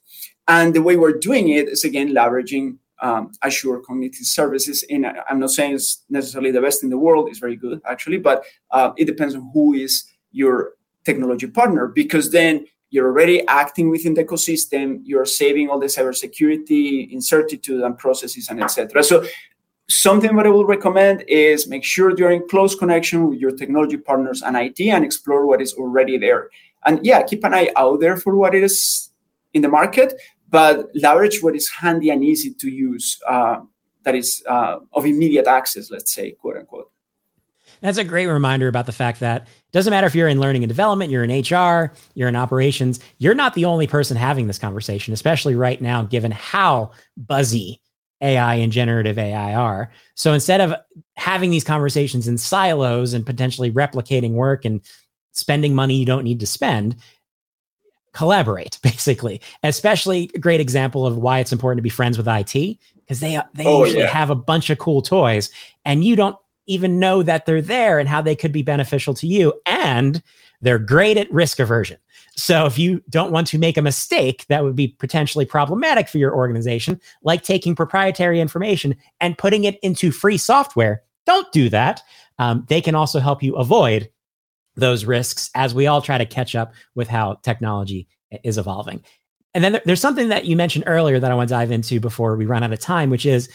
And 0.47 0.73
the 0.73 0.81
way 0.81 0.95
we're 0.95 1.19
doing 1.19 1.49
it 1.49 1.67
is 1.67 1.83
again 1.83 2.09
leveraging 2.09 2.77
um, 3.01 3.31
Azure 3.41 3.79
Cognitive 3.79 4.25
Services. 4.25 4.83
In 4.83 5.05
I'm 5.29 5.39
not 5.39 5.49
saying 5.49 5.73
it's 5.73 6.03
necessarily 6.09 6.51
the 6.51 6.61
best 6.61 6.83
in 6.83 6.89
the 6.89 6.97
world; 6.97 7.27
it's 7.29 7.39
very 7.39 7.55
good 7.55 7.81
actually, 7.89 8.17
but 8.17 8.45
uh, 8.71 8.91
it 8.97 9.05
depends 9.05 9.35
on 9.35 9.49
who 9.53 9.73
is 9.73 10.03
your 10.31 10.73
technology 11.03 11.47
partner 11.47 11.87
because 11.87 12.31
then 12.31 12.65
you're 12.89 13.07
already 13.07 13.45
acting 13.47 13.89
within 13.89 14.13
the 14.13 14.23
ecosystem 14.23 14.99
you're 15.03 15.25
saving 15.25 15.69
all 15.69 15.79
the 15.79 15.85
cybersecurity 15.87 17.11
incertitude 17.11 17.81
and 17.81 17.97
processes 17.97 18.49
and 18.49 18.61
etc 18.61 19.03
so 19.03 19.23
something 19.87 20.35
that 20.35 20.45
i 20.45 20.49
will 20.49 20.65
recommend 20.65 21.23
is 21.27 21.67
make 21.67 21.83
sure 21.83 22.15
you're 22.17 22.31
in 22.31 22.47
close 22.47 22.75
connection 22.75 23.29
with 23.29 23.39
your 23.39 23.51
technology 23.51 23.97
partners 23.97 24.41
and 24.41 24.55
it 24.57 24.79
and 24.89 25.05
explore 25.05 25.45
what 25.45 25.61
is 25.61 25.73
already 25.73 26.17
there. 26.17 26.49
And 26.85 27.05
yeah 27.05 27.21
keep 27.23 27.43
an 27.43 27.53
eye 27.53 27.69
out 27.75 27.99
there 27.99 28.17
for 28.17 28.35
what 28.35 28.55
is 28.55 29.09
in 29.53 29.61
the 29.61 29.69
market 29.69 30.13
but 30.49 30.89
leverage 30.95 31.41
what 31.41 31.55
is 31.55 31.69
handy 31.69 32.09
and 32.09 32.23
easy 32.23 32.53
to 32.53 32.69
use 32.69 33.19
uh, 33.27 33.57
that 34.03 34.15
is 34.15 34.43
uh, 34.47 34.79
of 34.93 35.05
immediate 35.05 35.47
access 35.47 35.91
let's 35.91 36.13
say 36.13 36.31
quote 36.31 36.57
unquote 36.57 36.91
that's 37.81 37.97
a 37.97 38.03
great 38.03 38.27
reminder 38.27 38.67
about 38.67 38.85
the 38.85 38.91
fact 38.91 39.19
that 39.19 39.43
it 39.43 39.71
doesn't 39.71 39.91
matter 39.91 40.07
if 40.07 40.15
you're 40.15 40.27
in 40.27 40.39
learning 40.39 40.63
and 40.63 40.69
development, 40.69 41.11
you're 41.11 41.23
in 41.23 41.41
HR, 41.41 41.93
you're 42.13 42.29
in 42.29 42.35
operations, 42.35 42.99
you're 43.17 43.35
not 43.35 43.53
the 43.53 43.65
only 43.65 43.87
person 43.87 44.17
having 44.17 44.47
this 44.47 44.59
conversation, 44.59 45.13
especially 45.13 45.55
right 45.55 45.81
now, 45.81 46.03
given 46.03 46.31
how 46.31 46.91
buzzy 47.17 47.81
AI 48.21 48.55
and 48.55 48.71
generative 48.71 49.17
AI 49.17 49.53
are. 49.53 49.91
So 50.15 50.33
instead 50.33 50.61
of 50.61 50.73
having 51.15 51.51
these 51.51 51.63
conversations 51.63 52.27
in 52.27 52.37
silos 52.37 53.13
and 53.13 53.25
potentially 53.25 53.71
replicating 53.71 54.31
work 54.31 54.65
and 54.65 54.81
spending 55.31 55.75
money 55.75 55.95
you 55.95 56.05
don't 56.05 56.23
need 56.23 56.39
to 56.39 56.47
spend, 56.47 56.95
collaborate 58.13 58.79
basically. 58.83 59.41
Especially 59.63 60.31
a 60.33 60.39
great 60.39 60.61
example 60.61 61.05
of 61.05 61.17
why 61.17 61.39
it's 61.39 61.51
important 61.51 61.77
to 61.77 61.83
be 61.83 61.89
friends 61.89 62.17
with 62.17 62.27
IT 62.27 62.77
because 62.95 63.19
they 63.19 63.39
they 63.53 63.65
oh, 63.65 63.83
usually 63.83 64.01
yeah. 64.01 64.09
have 64.09 64.31
a 64.31 64.35
bunch 64.35 64.69
of 64.71 64.79
cool 64.79 65.01
toys 65.01 65.51
and 65.83 66.03
you 66.03 66.15
don't 66.15 66.37
even 66.67 66.99
know 66.99 67.23
that 67.23 67.45
they're 67.45 67.61
there 67.61 67.99
and 67.99 68.09
how 68.09 68.21
they 68.21 68.35
could 68.35 68.51
be 68.51 68.61
beneficial 68.61 69.13
to 69.15 69.27
you. 69.27 69.53
And 69.65 70.21
they're 70.61 70.79
great 70.79 71.17
at 71.17 71.31
risk 71.31 71.59
aversion. 71.59 71.97
So 72.35 72.65
if 72.65 72.77
you 72.77 73.01
don't 73.09 73.31
want 73.31 73.47
to 73.47 73.57
make 73.57 73.77
a 73.77 73.81
mistake 73.81 74.45
that 74.49 74.63
would 74.63 74.75
be 74.75 74.89
potentially 74.89 75.45
problematic 75.45 76.09
for 76.09 76.17
your 76.17 76.35
organization, 76.35 76.99
like 77.23 77.43
taking 77.43 77.75
proprietary 77.75 78.41
information 78.41 78.95
and 79.21 79.37
putting 79.37 79.63
it 79.63 79.79
into 79.81 80.11
free 80.11 80.37
software, 80.37 81.03
don't 81.25 81.49
do 81.51 81.69
that. 81.69 82.01
Um, 82.37 82.65
they 82.67 82.81
can 82.81 82.95
also 82.95 83.19
help 83.19 83.41
you 83.41 83.55
avoid 83.55 84.09
those 84.75 85.05
risks 85.05 85.49
as 85.55 85.73
we 85.73 85.87
all 85.87 86.01
try 86.01 86.17
to 86.17 86.25
catch 86.25 86.55
up 86.55 86.73
with 86.93 87.07
how 87.07 87.35
technology 87.35 88.07
is 88.43 88.57
evolving. 88.57 89.01
And 89.53 89.63
then 89.63 89.79
there's 89.85 90.01
something 90.01 90.27
that 90.27 90.43
you 90.43 90.57
mentioned 90.57 90.83
earlier 90.85 91.17
that 91.17 91.31
I 91.31 91.35
want 91.35 91.47
to 91.47 91.53
dive 91.53 91.71
into 91.71 92.01
before 92.01 92.35
we 92.35 92.45
run 92.45 92.61
out 92.61 92.73
of 92.73 92.79
time, 92.79 93.09
which 93.09 93.25
is 93.25 93.49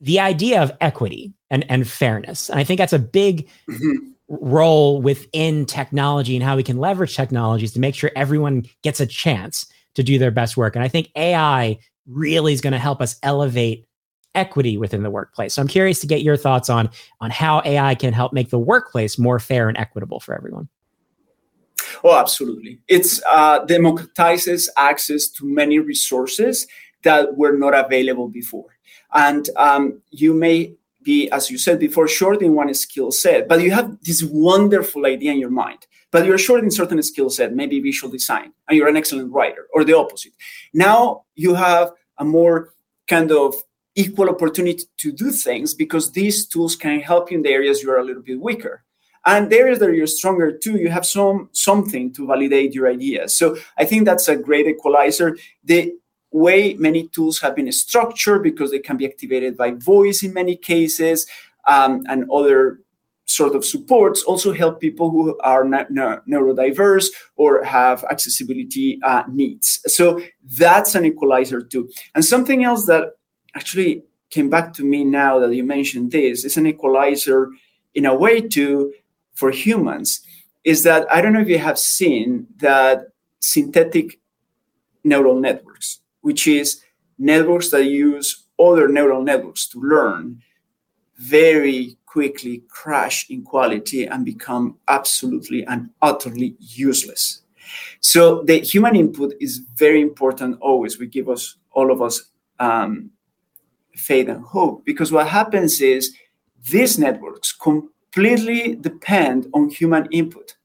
the 0.00 0.20
idea 0.20 0.62
of 0.62 0.72
equity 0.80 1.32
and, 1.50 1.64
and 1.70 1.88
fairness. 1.88 2.48
And 2.50 2.58
I 2.58 2.64
think 2.64 2.78
that's 2.78 2.92
a 2.92 2.98
big 2.98 3.48
mm-hmm. 3.68 4.10
role 4.28 5.00
within 5.00 5.66
technology 5.66 6.36
and 6.36 6.44
how 6.44 6.56
we 6.56 6.62
can 6.62 6.78
leverage 6.78 7.16
technologies 7.16 7.72
to 7.72 7.80
make 7.80 7.94
sure 7.94 8.10
everyone 8.16 8.66
gets 8.82 9.00
a 9.00 9.06
chance 9.06 9.66
to 9.94 10.02
do 10.02 10.18
their 10.18 10.30
best 10.30 10.56
work. 10.56 10.76
And 10.76 10.84
I 10.84 10.88
think 10.88 11.10
AI 11.16 11.78
really 12.06 12.52
is 12.52 12.60
going 12.60 12.72
to 12.72 12.78
help 12.78 13.00
us 13.00 13.16
elevate 13.22 13.86
equity 14.34 14.76
within 14.76 15.02
the 15.02 15.10
workplace. 15.10 15.54
So 15.54 15.62
I'm 15.62 15.68
curious 15.68 15.98
to 16.00 16.06
get 16.06 16.22
your 16.22 16.36
thoughts 16.36 16.68
on 16.68 16.90
on 17.20 17.30
how 17.30 17.62
AI 17.64 17.94
can 17.94 18.12
help 18.12 18.32
make 18.32 18.50
the 18.50 18.58
workplace 18.58 19.18
more 19.18 19.38
fair 19.38 19.68
and 19.68 19.78
equitable 19.78 20.20
for 20.20 20.34
everyone. 20.34 20.68
Oh, 22.04 22.14
absolutely. 22.14 22.78
It's 22.88 23.22
uh, 23.30 23.64
democratizes 23.64 24.68
access 24.76 25.28
to 25.28 25.46
many 25.46 25.78
resources 25.78 26.66
that 27.02 27.36
were 27.36 27.56
not 27.56 27.74
available 27.74 28.28
before. 28.28 28.75
And 29.16 29.48
um, 29.56 30.02
you 30.10 30.32
may 30.34 30.74
be, 31.02 31.28
as 31.30 31.50
you 31.50 31.58
said 31.58 31.78
before, 31.80 32.06
short 32.06 32.42
in 32.42 32.54
one 32.54 32.72
skill 32.74 33.10
set, 33.10 33.48
but 33.48 33.62
you 33.62 33.72
have 33.72 33.98
this 34.02 34.22
wonderful 34.22 35.06
idea 35.06 35.32
in 35.32 35.38
your 35.38 35.50
mind. 35.50 35.86
but 36.16 36.24
you're 36.24 36.38
short 36.38 36.64
in 36.64 36.70
certain 36.70 37.02
skill 37.02 37.28
set, 37.28 37.54
maybe 37.54 37.80
visual 37.80 38.10
design, 38.10 38.52
and 38.68 38.76
you're 38.76 38.88
an 38.88 38.96
excellent 38.96 39.30
writer, 39.32 39.66
or 39.74 39.84
the 39.84 39.96
opposite. 39.96 40.32
Now 40.72 41.24
you 41.34 41.54
have 41.54 41.92
a 42.18 42.24
more 42.24 42.72
kind 43.06 43.30
of 43.30 43.54
equal 43.94 44.28
opportunity 44.30 44.84
to 44.98 45.12
do 45.12 45.30
things 45.30 45.74
because 45.74 46.12
these 46.12 46.46
tools 46.46 46.76
can 46.76 47.00
help 47.00 47.30
you 47.30 47.36
in 47.36 47.42
the 47.42 47.50
areas 47.50 47.82
you're 47.82 47.98
a 47.98 48.04
little 48.04 48.22
bit 48.22 48.40
weaker. 48.40 48.82
And 49.24 49.50
the 49.50 49.58
areas 49.58 49.78
that 49.80 49.92
you're 49.92 50.06
stronger 50.06 50.56
too, 50.56 50.76
you 50.78 50.88
have 50.88 51.04
some 51.04 51.50
something 51.52 52.12
to 52.14 52.26
validate 52.26 52.72
your 52.72 52.88
ideas. 52.88 53.36
So 53.36 53.56
I 53.76 53.84
think 53.84 54.04
that's 54.04 54.28
a 54.28 54.36
great 54.36 54.66
equalizer. 54.68 55.36
The 55.64 55.92
way 56.32 56.74
many 56.74 57.08
tools 57.08 57.38
have 57.40 57.54
been 57.54 57.70
structured 57.72 58.42
because 58.42 58.70
they 58.70 58.78
can 58.78 58.96
be 58.96 59.06
activated 59.06 59.56
by 59.56 59.70
voice 59.72 60.22
in 60.22 60.32
many 60.32 60.56
cases 60.56 61.26
um, 61.66 62.04
and 62.08 62.28
other 62.30 62.80
sort 63.26 63.56
of 63.56 63.64
supports 63.64 64.22
also 64.22 64.52
help 64.52 64.80
people 64.80 65.10
who 65.10 65.36
are 65.40 65.64
neurodiverse 65.64 67.08
or 67.36 67.62
have 67.64 68.04
accessibility 68.04 69.00
uh, 69.02 69.24
needs. 69.28 69.80
So 69.86 70.20
that's 70.58 70.94
an 70.94 71.04
equalizer 71.04 71.60
too. 71.60 71.90
And 72.14 72.24
something 72.24 72.64
else 72.64 72.86
that 72.86 73.14
actually 73.56 74.04
came 74.30 74.48
back 74.48 74.72
to 74.74 74.84
me 74.84 75.04
now 75.04 75.38
that 75.40 75.54
you 75.54 75.64
mentioned 75.64 76.12
this 76.12 76.44
is 76.44 76.56
an 76.56 76.66
equalizer 76.66 77.50
in 77.94 78.06
a 78.06 78.14
way 78.14 78.40
too 78.40 78.92
for 79.34 79.50
humans 79.50 80.20
is 80.64 80.82
that 80.82 81.06
I 81.12 81.20
don't 81.20 81.32
know 81.32 81.40
if 81.40 81.48
you 81.48 81.58
have 81.58 81.78
seen 81.78 82.46
that 82.58 83.08
synthetic 83.40 84.18
neural 85.04 85.38
networks, 85.38 86.00
which 86.26 86.48
is 86.48 86.82
networks 87.18 87.70
that 87.70 87.84
use 87.84 88.46
other 88.58 88.88
neural 88.88 89.22
networks 89.22 89.68
to 89.68 89.78
learn, 89.78 90.42
very 91.18 91.96
quickly 92.04 92.64
crash 92.66 93.30
in 93.30 93.44
quality 93.44 94.06
and 94.06 94.24
become 94.24 94.76
absolutely 94.88 95.64
and 95.66 95.88
utterly 96.02 96.56
useless. 96.58 97.42
So 98.00 98.42
the 98.42 98.58
human 98.58 98.96
input 98.96 99.34
is 99.40 99.62
very 99.76 100.02
important 100.02 100.58
always. 100.60 100.98
We 100.98 101.06
give 101.06 101.28
us 101.28 101.58
all 101.70 101.92
of 101.92 102.02
us 102.02 102.16
um, 102.58 103.10
faith 103.94 104.28
and 104.28 104.44
hope 104.44 104.84
because 104.84 105.12
what 105.12 105.28
happens 105.28 105.80
is 105.80 106.12
these 106.68 106.98
networks 106.98 107.52
completely 107.52 108.74
depend 108.74 109.46
on 109.54 109.68
human 109.68 110.08
input. 110.10 110.55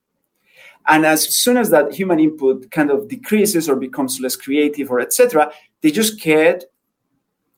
And 0.88 1.06
as 1.06 1.36
soon 1.36 1.58
as 1.58 1.70
that 1.70 1.94
human 1.94 2.20
input 2.20 2.72
kind 2.72 2.92
of 2.92 3.08
decreases 3.08 3.70
or 3.70 3.76
becomes 3.76 4.20
less 4.20 4.36
creative 4.36 4.92
or 4.92 5.00
etc., 5.00 5.52
they 5.82 5.92
just 5.92 6.20
get 6.20 6.66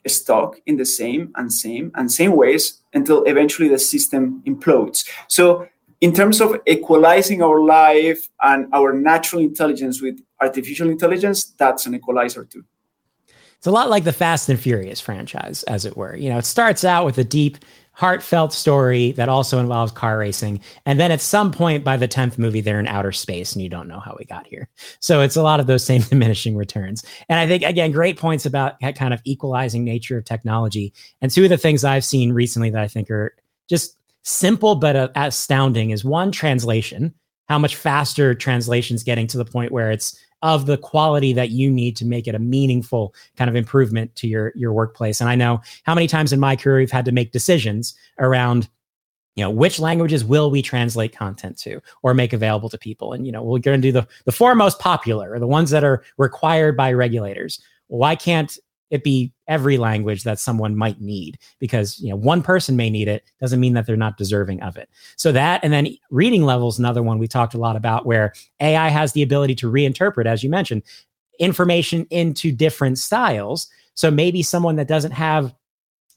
stuck 0.05 0.59
in 0.65 0.77
the 0.77 0.85
same 0.85 1.31
and 1.35 1.51
same 1.51 1.91
and 1.95 2.11
same 2.11 2.35
ways 2.35 2.81
until 2.93 3.23
eventually 3.23 3.69
the 3.69 3.79
system 3.79 4.43
implodes. 4.45 5.07
So 5.27 5.67
in 6.01 6.13
terms 6.13 6.41
of 6.41 6.57
equalizing 6.67 7.41
our 7.41 7.61
life 7.61 8.29
and 8.41 8.67
our 8.73 8.91
natural 8.91 9.41
intelligence 9.41 10.01
with 10.01 10.19
artificial 10.41 10.89
intelligence, 10.89 11.53
that's 11.57 11.85
an 11.85 11.95
equalizer 11.95 12.43
too. 12.43 12.65
It's 13.57 13.67
a 13.67 13.71
lot 13.71 13.89
like 13.89 14.03
the 14.03 14.11
Fast 14.11 14.49
and 14.49 14.59
Furious 14.59 14.99
franchise, 14.99 15.63
as 15.63 15.85
it 15.85 15.95
were. 15.95 16.17
You 16.17 16.29
know, 16.29 16.37
it 16.37 16.45
starts 16.45 16.83
out 16.83 17.05
with 17.05 17.17
a 17.17 17.23
deep, 17.23 17.57
heartfelt 17.93 18.51
story 18.51 19.11
that 19.13 19.29
also 19.29 19.59
involves 19.59 19.91
car 19.91 20.17
racing. 20.17 20.59
And 20.85 20.99
then 20.99 21.11
at 21.11 21.21
some 21.21 21.51
point 21.51 21.83
by 21.83 21.95
the 21.95 22.07
10th 22.07 22.39
movie, 22.39 22.59
they're 22.59 22.79
in 22.79 22.87
outer 22.87 23.11
space 23.11 23.53
and 23.53 23.61
you 23.61 23.69
don't 23.69 23.87
know 23.87 23.99
how 23.99 24.15
we 24.17 24.25
got 24.25 24.47
here. 24.47 24.67
So 24.99 25.21
it's 25.21 25.35
a 25.35 25.43
lot 25.43 25.59
of 25.59 25.67
those 25.67 25.85
same 25.85 26.01
diminishing 26.09 26.57
returns. 26.57 27.03
And 27.29 27.39
I 27.39 27.47
think, 27.47 27.63
again, 27.63 27.91
great 27.91 28.17
points 28.17 28.45
about 28.45 28.79
that 28.81 28.95
kind 28.95 29.13
of 29.13 29.21
equalizing 29.25 29.83
nature 29.83 30.17
of 30.17 30.25
technology. 30.25 30.91
And 31.21 31.31
two 31.31 31.43
of 31.43 31.49
the 31.49 31.57
things 31.57 31.83
I've 31.83 32.03
seen 32.03 32.33
recently 32.33 32.71
that 32.71 32.81
I 32.81 32.87
think 32.87 33.11
are 33.11 33.35
just 33.69 33.95
simple 34.23 34.75
but 34.75 34.95
uh, 34.95 35.09
astounding 35.15 35.91
is 35.91 36.03
one, 36.03 36.31
translation. 36.31 37.13
How 37.47 37.59
much 37.59 37.75
faster 37.75 38.33
translation's 38.33 39.03
getting 39.03 39.27
to 39.27 39.37
the 39.37 39.45
point 39.45 39.71
where 39.71 39.91
it's 39.91 40.17
of 40.43 40.65
the 40.65 40.77
quality 40.77 41.33
that 41.33 41.49
you 41.49 41.71
need 41.71 41.95
to 41.95 42.05
make 42.05 42.27
it 42.27 42.35
a 42.35 42.39
meaningful 42.39 43.15
kind 43.37 43.49
of 43.49 43.55
improvement 43.55 44.13
to 44.17 44.27
your 44.27 44.51
your 44.55 44.73
workplace. 44.73 45.19
And 45.19 45.29
I 45.29 45.35
know 45.35 45.61
how 45.83 45.95
many 45.95 46.05
times 46.05 46.31
in 46.31 46.39
my 46.39 46.55
career 46.55 46.77
we've 46.77 46.91
had 46.91 47.05
to 47.05 47.11
make 47.11 47.31
decisions 47.31 47.95
around 48.19 48.69
you 49.35 49.43
know 49.43 49.49
which 49.49 49.79
languages 49.79 50.23
will 50.23 50.51
we 50.51 50.61
translate 50.61 51.15
content 51.15 51.57
to 51.57 51.81
or 52.03 52.13
make 52.13 52.33
available 52.33 52.69
to 52.69 52.77
people 52.77 53.13
and 53.13 53.25
you 53.25 53.31
know 53.31 53.41
we're 53.41 53.57
going 53.57 53.81
to 53.81 53.87
do 53.87 53.91
the 53.91 54.07
the 54.25 54.31
four 54.31 54.53
most 54.53 54.77
popular 54.77 55.31
or 55.33 55.39
the 55.39 55.47
ones 55.47 55.71
that 55.71 55.83
are 55.83 56.03
required 56.17 56.77
by 56.77 56.93
regulators 56.93 57.59
why 57.87 58.15
can't 58.15 58.59
it 58.93 59.03
be 59.03 59.33
every 59.47 59.77
language 59.79 60.21
that 60.21 60.37
someone 60.37 60.77
might 60.77 61.01
need 61.01 61.39
because 61.59 61.99
you 61.99 62.09
know 62.09 62.15
one 62.15 62.43
person 62.43 62.75
may 62.75 62.91
need 62.91 63.07
it 63.07 63.23
doesn't 63.41 63.59
mean 63.59 63.73
that 63.73 63.87
they're 63.87 63.97
not 63.97 64.17
deserving 64.17 64.61
of 64.61 64.77
it. 64.77 64.87
So 65.15 65.31
that 65.31 65.61
and 65.63 65.73
then 65.73 65.87
reading 66.11 66.43
levels 66.43 66.77
another 66.77 67.01
one 67.01 67.17
we 67.17 67.27
talked 67.27 67.55
a 67.55 67.57
lot 67.57 67.75
about 67.75 68.05
where 68.05 68.33
ai 68.59 68.89
has 68.89 69.11
the 69.13 69.23
ability 69.23 69.55
to 69.55 69.71
reinterpret 69.71 70.27
as 70.27 70.43
you 70.43 70.49
mentioned 70.49 70.83
information 71.39 72.05
into 72.11 72.51
different 72.51 72.99
styles. 72.99 73.67
So 73.95 74.11
maybe 74.11 74.43
someone 74.43 74.75
that 74.75 74.87
doesn't 74.87 75.11
have 75.11 75.55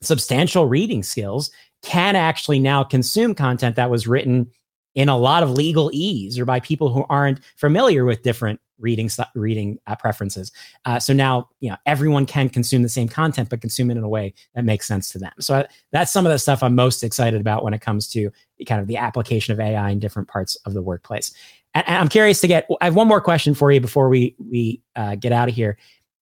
substantial 0.03 0.67
reading 0.67 1.03
skills 1.03 1.51
can 1.83 2.15
actually 2.15 2.59
now 2.59 2.85
consume 2.85 3.35
content 3.35 3.77
that 3.77 3.91
was 3.91 4.07
written 4.07 4.51
in 4.95 5.09
a 5.09 5.17
lot 5.17 5.43
of 5.43 5.49
legalese 5.51 6.39
or 6.39 6.45
by 6.45 6.61
people 6.61 6.93
who 6.93 7.07
aren't 7.09 7.41
familiar 7.57 8.05
with 8.05 8.23
different 8.23 8.61
reading 8.79 9.11
reading 9.35 9.79
uh, 9.87 9.97
preferences. 9.97 10.53
Uh, 10.85 10.99
so 10.99 11.13
now 11.13 11.49
you 11.61 11.71
know 11.71 11.77
everyone 11.87 12.27
can 12.27 12.49
consume 12.49 12.83
the 12.83 12.89
same 12.89 13.09
content, 13.09 13.49
but 13.49 13.61
consume 13.61 13.91
it 13.91 13.97
in 13.97 14.05
a 14.05 14.09
way 14.09 14.35
that 14.55 14.65
makes 14.65 14.87
sense 14.87 15.11
to 15.11 15.19
them. 15.19 15.33
So 15.41 15.57
I, 15.57 15.67
that's 15.93 16.13
some 16.13 16.27
of 16.27 16.33
the 16.33 16.39
stuff 16.39 16.63
I'm 16.63 16.75
most 16.75 17.03
excited 17.03 17.41
about 17.41 17.65
when 17.65 17.75
it 17.75 17.81
comes 17.81 18.09
to 18.09 18.31
kind 18.67 18.81
of 18.81 18.87
the 18.87 18.97
application 18.97 19.53
of 19.53 19.61
AI 19.61 19.91
in 19.91 19.99
different 19.99 20.29
parts 20.29 20.57
of 20.67 20.75
the 20.75 20.83
workplace. 20.83 21.33
And, 21.75 21.87
and 21.87 21.99
I'm 21.99 22.09
curious 22.09 22.41
to 22.41 22.49
get. 22.49 22.69
I 22.81 22.87
have 22.87 22.97
one 22.97 23.09
more 23.09 23.21
question 23.21 23.55
for 23.55 23.71
you 23.71 23.81
before 23.81 24.09
we 24.09 24.35
we 24.39 24.81
uh, 24.97 25.15
get 25.17 25.33
out 25.33 25.49
of 25.49 25.55
here. 25.55 25.79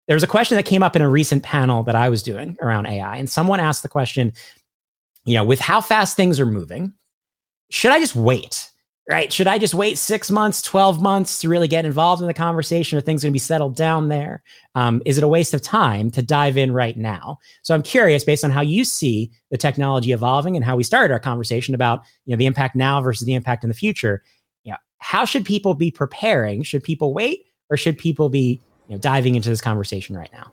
There 0.06 0.14
was 0.14 0.22
a 0.22 0.28
question 0.28 0.56
that 0.56 0.64
came 0.66 0.82
up 0.82 0.96
in 0.96 1.02
a 1.02 1.08
recent 1.08 1.42
panel 1.42 1.82
that 1.84 1.94
I 1.94 2.08
was 2.08 2.22
doing 2.22 2.56
around 2.60 2.86
AI, 2.86 3.16
and 3.16 3.30
someone 3.30 3.60
asked 3.60 3.82
the 3.82 3.88
question, 3.88 4.32
you 5.24 5.34
know, 5.34 5.44
with 5.44 5.60
how 5.60 5.80
fast 5.80 6.16
things 6.16 6.38
are 6.38 6.46
moving, 6.46 6.92
should 7.70 7.90
I 7.90 7.98
just 7.98 8.14
wait? 8.14 8.70
Right? 9.08 9.32
Should 9.32 9.46
I 9.46 9.58
just 9.58 9.74
wait 9.74 9.98
six 9.98 10.30
months, 10.30 10.62
12 10.62 11.02
months 11.02 11.40
to 11.40 11.48
really 11.48 11.68
get 11.68 11.84
involved 11.84 12.22
in 12.22 12.28
the 12.28 12.34
conversation? 12.34 12.96
Are 12.96 13.02
things 13.02 13.22
going 13.22 13.32
to 13.32 13.34
be 13.34 13.38
settled 13.38 13.76
down 13.76 14.08
there? 14.08 14.42
Um, 14.74 15.02
is 15.04 15.18
it 15.18 15.24
a 15.24 15.28
waste 15.28 15.52
of 15.52 15.60
time 15.60 16.10
to 16.12 16.22
dive 16.22 16.56
in 16.56 16.72
right 16.72 16.96
now? 16.96 17.38
So 17.62 17.74
I'm 17.74 17.82
curious, 17.82 18.24
based 18.24 18.44
on 18.44 18.50
how 18.50 18.62
you 18.62 18.84
see 18.84 19.30
the 19.50 19.58
technology 19.58 20.12
evolving 20.12 20.56
and 20.56 20.64
how 20.64 20.76
we 20.76 20.84
started 20.84 21.12
our 21.12 21.20
conversation 21.20 21.74
about 21.74 22.02
you 22.24 22.32
know 22.32 22.38
the 22.38 22.46
impact 22.46 22.76
now 22.76 23.00
versus 23.02 23.26
the 23.26 23.34
impact 23.34 23.62
in 23.62 23.68
the 23.68 23.74
future. 23.74 24.22
You 24.62 24.72
know, 24.72 24.78
how 24.98 25.26
should 25.26 25.44
people 25.44 25.74
be 25.74 25.90
preparing? 25.90 26.62
Should 26.62 26.82
people 26.82 27.12
wait, 27.12 27.46
or 27.68 27.76
should 27.76 27.98
people 27.98 28.30
be 28.30 28.60
you 28.88 28.94
know, 28.94 28.98
diving 28.98 29.34
into 29.34 29.50
this 29.50 29.60
conversation 29.60 30.16
right 30.16 30.32
now? 30.32 30.50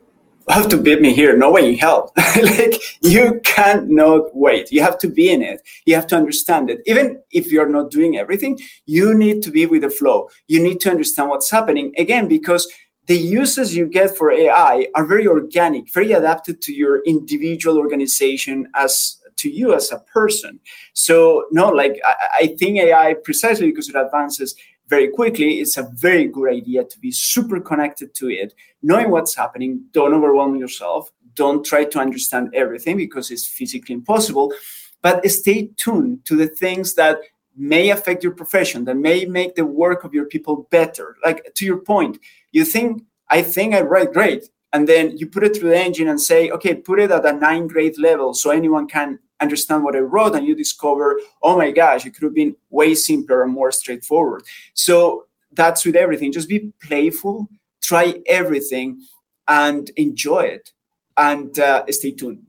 Have 0.50 0.70
to 0.70 0.78
beat 0.78 1.02
me 1.02 1.14
here. 1.14 1.38
No 1.38 1.52
way 1.52 1.70
in 1.70 1.78
hell. 1.78 2.12
like 2.42 2.82
you 3.02 3.40
cannot 3.44 4.36
wait. 4.36 4.72
You 4.72 4.82
have 4.82 4.98
to 5.00 5.08
be 5.08 5.32
in 5.32 5.42
it. 5.42 5.62
You 5.86 5.96
have 5.96 6.08
to 6.08 6.16
understand 6.16 6.70
it. 6.70 6.82
Even 6.86 7.22
if 7.32 7.52
you're 7.52 7.70
not 7.70 7.92
doing 7.92 8.18
everything, 8.18 8.60
you 8.86 9.14
need 9.14 9.42
to 9.44 9.52
be 9.52 9.66
with 9.66 9.82
the 9.82 9.90
flow. 9.90 10.30
You 10.48 10.62
need 10.62 10.80
to 10.82 10.92
understand 10.92 11.30
what's 11.30 11.50
happening 11.50 11.94
again 11.98 12.28
because 12.28 12.72
the 13.08 13.18
uses 13.18 13.76
you 13.76 13.88
get 13.88 14.16
for 14.16 14.32
AI 14.32 14.88
are 14.96 15.06
very 15.06 15.28
organic, 15.28 15.92
very 15.92 16.12
adapted 16.12 16.62
to 16.62 16.74
your 16.74 17.04
individual 17.04 17.78
organization 17.78 18.68
as 18.76 19.18
to 19.38 19.50
you 19.50 19.74
as 19.74 19.92
a 19.92 20.00
person. 20.00 20.60
So 20.94 21.46
no, 21.52 21.70
like 21.70 22.00
I, 22.06 22.16
I 22.42 22.48
think 22.60 22.78
AI 22.78 23.16
precisely 23.24 23.68
because 23.68 23.90
it 23.90 23.96
advances 23.96 24.56
very 24.92 25.08
quickly, 25.08 25.62
it's 25.62 25.78
a 25.78 25.90
very 25.96 26.28
good 26.28 26.50
idea 26.52 26.84
to 26.84 27.00
be 27.00 27.12
super 27.12 27.62
connected 27.62 28.14
to 28.16 28.30
it, 28.30 28.54
knowing 28.84 29.10
what's 29.10 29.34
happening. 29.34 29.82
Don't 29.94 30.14
overwhelm 30.14 30.58
yourself. 30.58 31.10
Don't 31.34 31.66
try 31.66 31.86
to 31.86 31.98
understand 31.98 32.54
everything 32.54 32.98
because 32.98 33.32
it's 33.32 33.48
physically 33.48 33.96
impossible. 33.96 34.54
But 35.02 35.26
stay 35.32 35.70
tuned 35.78 36.26
to 36.26 36.36
the 36.36 36.48
things 36.48 36.94
that 36.96 37.20
may 37.56 37.92
affect 37.92 38.22
your 38.22 38.34
profession, 38.34 38.84
that 38.86 38.98
may 38.98 39.24
make 39.24 39.56
the 39.56 39.66
work 39.66 40.04
of 40.04 40.14
your 40.14 40.26
people 40.26 40.68
better. 40.72 41.16
Like 41.26 41.40
to 41.56 41.66
your 41.66 41.78
point, 41.78 42.20
you 42.52 42.66
think, 42.66 43.02
I 43.30 43.44
think 43.44 43.74
I 43.74 43.82
write 43.82 44.12
great. 44.12 44.44
And 44.74 44.88
then 44.88 45.18
you 45.18 45.28
put 45.28 45.44
it 45.44 45.56
through 45.56 45.70
the 45.70 45.78
engine 45.78 46.08
and 46.08 46.20
say, 46.20 46.50
okay, 46.50 46.76
put 46.76 47.00
it 47.00 47.12
at 47.12 47.26
a 47.26 47.34
nine 47.34 47.68
grade 47.68 47.98
level 47.98 48.34
so 48.34 48.52
anyone 48.52 48.88
can 48.88 49.20
understand 49.42 49.84
what 49.84 49.96
I 49.96 50.00
wrote, 50.00 50.36
and 50.36 50.46
you 50.46 50.56
discover, 50.56 51.20
oh 51.42 51.58
my 51.58 51.72
gosh, 51.72 52.06
it 52.06 52.14
could 52.14 52.24
have 52.24 52.36
been 52.36 52.56
way 52.70 52.94
simpler 52.94 53.44
and 53.44 53.52
more 53.52 53.72
straightforward. 53.72 54.44
So 54.76 55.26
that's 55.54 55.84
with 55.84 55.96
everything. 55.96 56.32
Just 56.32 56.48
be 56.48 56.72
playful, 56.82 57.50
try 57.82 58.22
everything, 58.28 59.02
and 59.48 59.90
enjoy 59.98 60.42
it. 60.42 60.72
And 61.18 61.58
uh, 61.60 61.84
stay 61.90 62.12
tuned. 62.12 62.44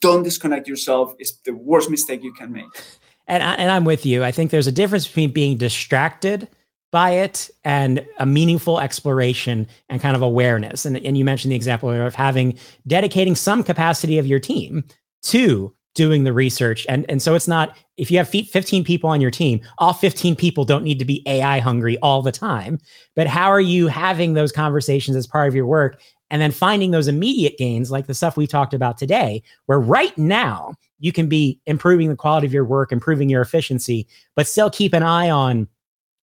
Don't 0.00 0.22
disconnect 0.22 0.66
yourself. 0.66 1.14
It's 1.18 1.32
the 1.44 1.52
worst 1.52 1.90
mistake 1.90 2.22
you 2.22 2.32
can 2.32 2.52
make. 2.52 2.66
And, 3.26 3.42
I, 3.42 3.54
and 3.54 3.70
I'm 3.70 3.84
with 3.84 4.06
you. 4.06 4.24
I 4.24 4.32
think 4.32 4.50
there's 4.50 4.66
a 4.66 4.72
difference 4.72 5.06
between 5.06 5.32
being 5.32 5.58
distracted 5.58 6.48
by 6.90 7.10
it 7.10 7.50
and 7.64 8.04
a 8.18 8.26
meaningful 8.26 8.80
exploration 8.80 9.66
and 9.88 10.00
kind 10.00 10.16
of 10.16 10.22
awareness. 10.22 10.86
And, 10.86 10.96
and 10.98 11.18
you 11.18 11.24
mentioned 11.24 11.52
the 11.52 11.56
example 11.56 11.90
of 11.90 12.14
having 12.14 12.58
dedicating 12.86 13.34
some 13.34 13.62
capacity 13.62 14.18
of 14.18 14.26
your 14.26 14.40
team 14.40 14.84
to 15.22 15.74
doing 15.94 16.22
the 16.22 16.32
research 16.32 16.86
and 16.88 17.04
and 17.08 17.20
so 17.20 17.34
it's 17.34 17.48
not 17.48 17.76
if 17.96 18.08
you 18.08 18.18
have 18.18 18.28
15 18.28 18.84
people 18.84 19.10
on 19.10 19.20
your 19.20 19.32
team 19.32 19.60
all 19.78 19.92
15 19.92 20.36
people 20.36 20.64
don't 20.64 20.84
need 20.84 20.98
to 21.00 21.04
be 21.04 21.24
ai 21.26 21.58
hungry 21.58 21.98
all 21.98 22.22
the 22.22 22.30
time 22.30 22.78
but 23.16 23.26
how 23.26 23.48
are 23.48 23.60
you 23.60 23.88
having 23.88 24.34
those 24.34 24.52
conversations 24.52 25.16
as 25.16 25.26
part 25.26 25.48
of 25.48 25.56
your 25.56 25.66
work 25.66 26.00
and 26.30 26.40
then 26.40 26.52
finding 26.52 26.92
those 26.92 27.08
immediate 27.08 27.58
gains 27.58 27.90
like 27.90 28.06
the 28.06 28.14
stuff 28.14 28.36
we 28.36 28.46
talked 28.46 28.74
about 28.74 28.96
today 28.96 29.42
where 29.66 29.80
right 29.80 30.16
now 30.16 30.72
you 31.00 31.10
can 31.10 31.28
be 31.28 31.58
improving 31.66 32.08
the 32.08 32.14
quality 32.14 32.46
of 32.46 32.52
your 32.52 32.64
work 32.64 32.92
improving 32.92 33.28
your 33.28 33.42
efficiency 33.42 34.06
but 34.36 34.46
still 34.46 34.70
keep 34.70 34.92
an 34.92 35.02
eye 35.02 35.30
on 35.30 35.66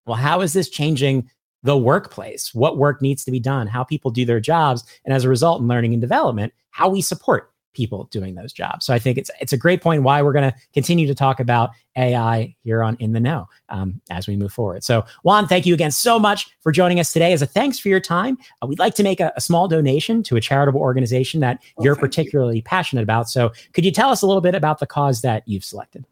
well 0.06 0.16
how 0.16 0.42
is 0.42 0.54
this 0.54 0.70
changing 0.70 1.30
the 1.64 1.78
workplace 1.78 2.54
what 2.54 2.78
work 2.78 3.02
needs 3.02 3.24
to 3.24 3.32
be 3.32 3.40
done 3.40 3.68
how 3.68 3.84
people 3.84 4.12
do 4.12 4.26
their 4.26 4.40
jobs 4.40 4.84
and 5.06 5.14
as 5.14 5.24
a 5.24 5.30
result 5.30 5.62
in 5.62 5.68
learning 5.68 5.94
and 5.94 6.02
development 6.02 6.54
how 6.72 6.90
we 6.90 7.02
support 7.02 7.52
people 7.76 8.06
doing 8.06 8.34
those 8.34 8.52
jobs. 8.52 8.86
So 8.86 8.94
I 8.94 9.00
think 9.00 9.18
it's 9.20 9.30
it's 9.40 9.54
a 9.54 9.58
great 9.58 9.82
point 9.82 10.02
why 10.02 10.22
we're 10.22 10.34
going 10.34 10.50
to 10.50 10.58
continue 10.74 11.06
to 11.06 11.14
talk 11.14 11.40
about 11.40 11.72
AI 11.96 12.56
here 12.62 12.82
on 12.82 12.96
In 13.00 13.12
the 13.12 13.20
Know 13.20 13.48
um, 13.70 14.02
as 14.10 14.28
we 14.28 14.36
move 14.36 14.52
forward. 14.52 14.84
So 14.84 15.06
Juan, 15.24 15.48
thank 15.48 15.66
you 15.66 15.74
again 15.74 15.92
so 15.92 16.18
much 16.18 16.50
for 16.62 16.72
joining 16.72 17.00
us 17.00 17.14
today. 17.14 17.34
As 17.34 17.42
a 17.42 17.46
thanks 17.46 17.78
for 17.78 17.90
your 17.90 18.00
time, 18.00 18.38
uh, 18.62 18.68
we'd 18.68 18.80
like 18.80 18.96
to 18.96 19.04
make 19.04 19.20
a, 19.20 19.32
a, 19.36 19.42
small 19.42 19.68
donation 19.68 20.24
to 20.24 20.38
a 20.38 20.42
charitable 20.42 20.80
organization 20.80 21.40
that 21.42 21.62
oh, 21.78 21.84
you're 21.84 21.96
particularly 21.96 22.58
you. 22.58 22.64
passionate 22.64 23.04
about. 23.04 23.30
So 23.30 23.52
could 23.74 23.86
you 23.86 23.92
tell 23.92 24.10
us 24.10 24.24
a 24.24 24.28
little 24.28 24.42
bit 24.42 24.56
about 24.56 24.80
the 24.80 24.88
cause 24.88 25.22
that 25.22 25.44
you've 25.46 25.66
selected? 25.66 26.06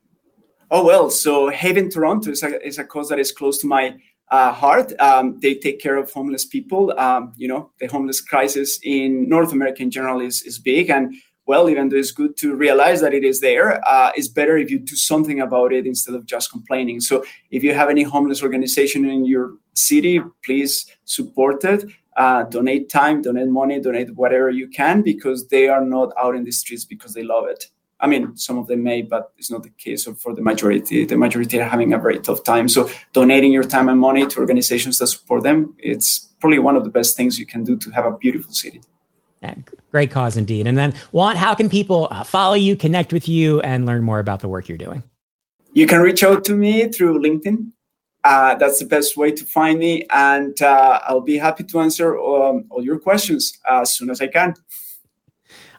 Oh 0.75 0.83
well, 0.83 1.11
so 1.11 1.49
Haven 1.49 1.87
Toronto 1.87 2.31
is 2.31 2.41
a, 2.41 2.59
is 2.65 2.79
a 2.79 2.83
cause 2.83 3.07
that 3.09 3.19
is 3.19 3.31
close 3.31 3.59
to 3.59 3.67
my 3.67 3.95
uh, 4.31 4.51
heart. 4.51 4.91
Um, 4.99 5.39
they 5.39 5.53
take 5.53 5.79
care 5.79 5.97
of 5.97 6.11
homeless 6.11 6.45
people. 6.45 6.99
Um, 6.99 7.31
you 7.37 7.47
know, 7.47 7.69
the 7.79 7.85
homeless 7.85 8.19
crisis 8.19 8.79
in 8.81 9.29
North 9.29 9.51
America 9.51 9.83
in 9.83 9.91
general 9.91 10.19
is, 10.19 10.41
is 10.41 10.57
big, 10.57 10.89
and 10.89 11.13
well, 11.45 11.69
even 11.69 11.89
though 11.89 11.97
it's 11.97 12.09
good 12.09 12.35
to 12.37 12.55
realize 12.55 13.01
that 13.01 13.13
it 13.13 13.23
is 13.23 13.39
there, 13.39 13.87
uh, 13.87 14.13
it's 14.15 14.27
better 14.27 14.57
if 14.57 14.71
you 14.71 14.79
do 14.79 14.95
something 14.95 15.41
about 15.41 15.73
it 15.73 15.85
instead 15.85 16.15
of 16.15 16.25
just 16.25 16.49
complaining. 16.49 17.01
So, 17.01 17.23
if 17.51 17.63
you 17.63 17.75
have 17.75 17.91
any 17.91 18.01
homeless 18.01 18.41
organization 18.41 19.07
in 19.07 19.25
your 19.25 19.51
city, 19.75 20.21
please 20.43 20.87
support 21.05 21.63
it. 21.65 21.85
Uh, 22.17 22.45
donate 22.45 22.89
time, 22.89 23.21
donate 23.21 23.47
money, 23.47 23.79
donate 23.79 24.09
whatever 24.15 24.49
you 24.49 24.67
can 24.69 25.03
because 25.03 25.47
they 25.49 25.67
are 25.67 25.85
not 25.85 26.11
out 26.17 26.35
in 26.35 26.43
the 26.43 26.51
streets 26.51 26.83
because 26.83 27.13
they 27.13 27.21
love 27.21 27.45
it. 27.47 27.65
I 28.03 28.07
mean, 28.07 28.35
some 28.35 28.57
of 28.57 28.67
them 28.67 28.83
may, 28.83 29.01
but 29.01 29.31
it's 29.37 29.49
not 29.49 29.63
the 29.63 29.69
case 29.69 30.03
for 30.17 30.35
the 30.35 30.41
majority. 30.41 31.05
The 31.05 31.15
majority 31.15 31.61
are 31.61 31.69
having 31.69 31.93
a 31.93 31.97
very 31.97 32.19
tough 32.19 32.43
time. 32.43 32.67
So, 32.67 32.89
donating 33.13 33.53
your 33.53 33.63
time 33.63 33.87
and 33.87 33.97
money 33.97 34.27
to 34.27 34.39
organizations 34.39 34.97
that 34.99 35.07
support 35.07 35.43
them, 35.43 35.73
it's 35.79 36.19
probably 36.41 36.59
one 36.59 36.75
of 36.75 36.83
the 36.83 36.89
best 36.89 37.15
things 37.15 37.39
you 37.39 37.45
can 37.45 37.63
do 37.63 37.77
to 37.77 37.89
have 37.91 38.05
a 38.05 38.11
beautiful 38.17 38.53
city. 38.53 38.81
Yeah, 39.41 39.55
great 39.89 40.11
cause 40.11 40.35
indeed. 40.35 40.67
And 40.67 40.77
then, 40.77 40.93
Juan, 41.13 41.37
how 41.37 41.55
can 41.55 41.69
people 41.69 42.09
uh, 42.11 42.25
follow 42.25 42.55
you, 42.55 42.75
connect 42.75 43.13
with 43.13 43.29
you, 43.29 43.61
and 43.61 43.85
learn 43.85 44.03
more 44.03 44.19
about 44.19 44.41
the 44.41 44.49
work 44.49 44.67
you're 44.67 44.77
doing? 44.77 45.01
You 45.71 45.87
can 45.87 46.01
reach 46.01 46.23
out 46.23 46.43
to 46.45 46.55
me 46.55 46.89
through 46.89 47.21
LinkedIn. 47.21 47.71
Uh, 48.25 48.55
that's 48.55 48.79
the 48.79 48.85
best 48.85 49.15
way 49.15 49.31
to 49.31 49.45
find 49.45 49.79
me, 49.79 50.05
and 50.09 50.61
uh, 50.61 50.99
I'll 51.07 51.21
be 51.21 51.37
happy 51.37 51.63
to 51.63 51.79
answer 51.79 52.17
um, 52.17 52.65
all 52.69 52.83
your 52.83 52.99
questions 52.99 53.57
as 53.69 53.93
soon 53.93 54.09
as 54.09 54.19
I 54.19 54.27
can. 54.27 54.55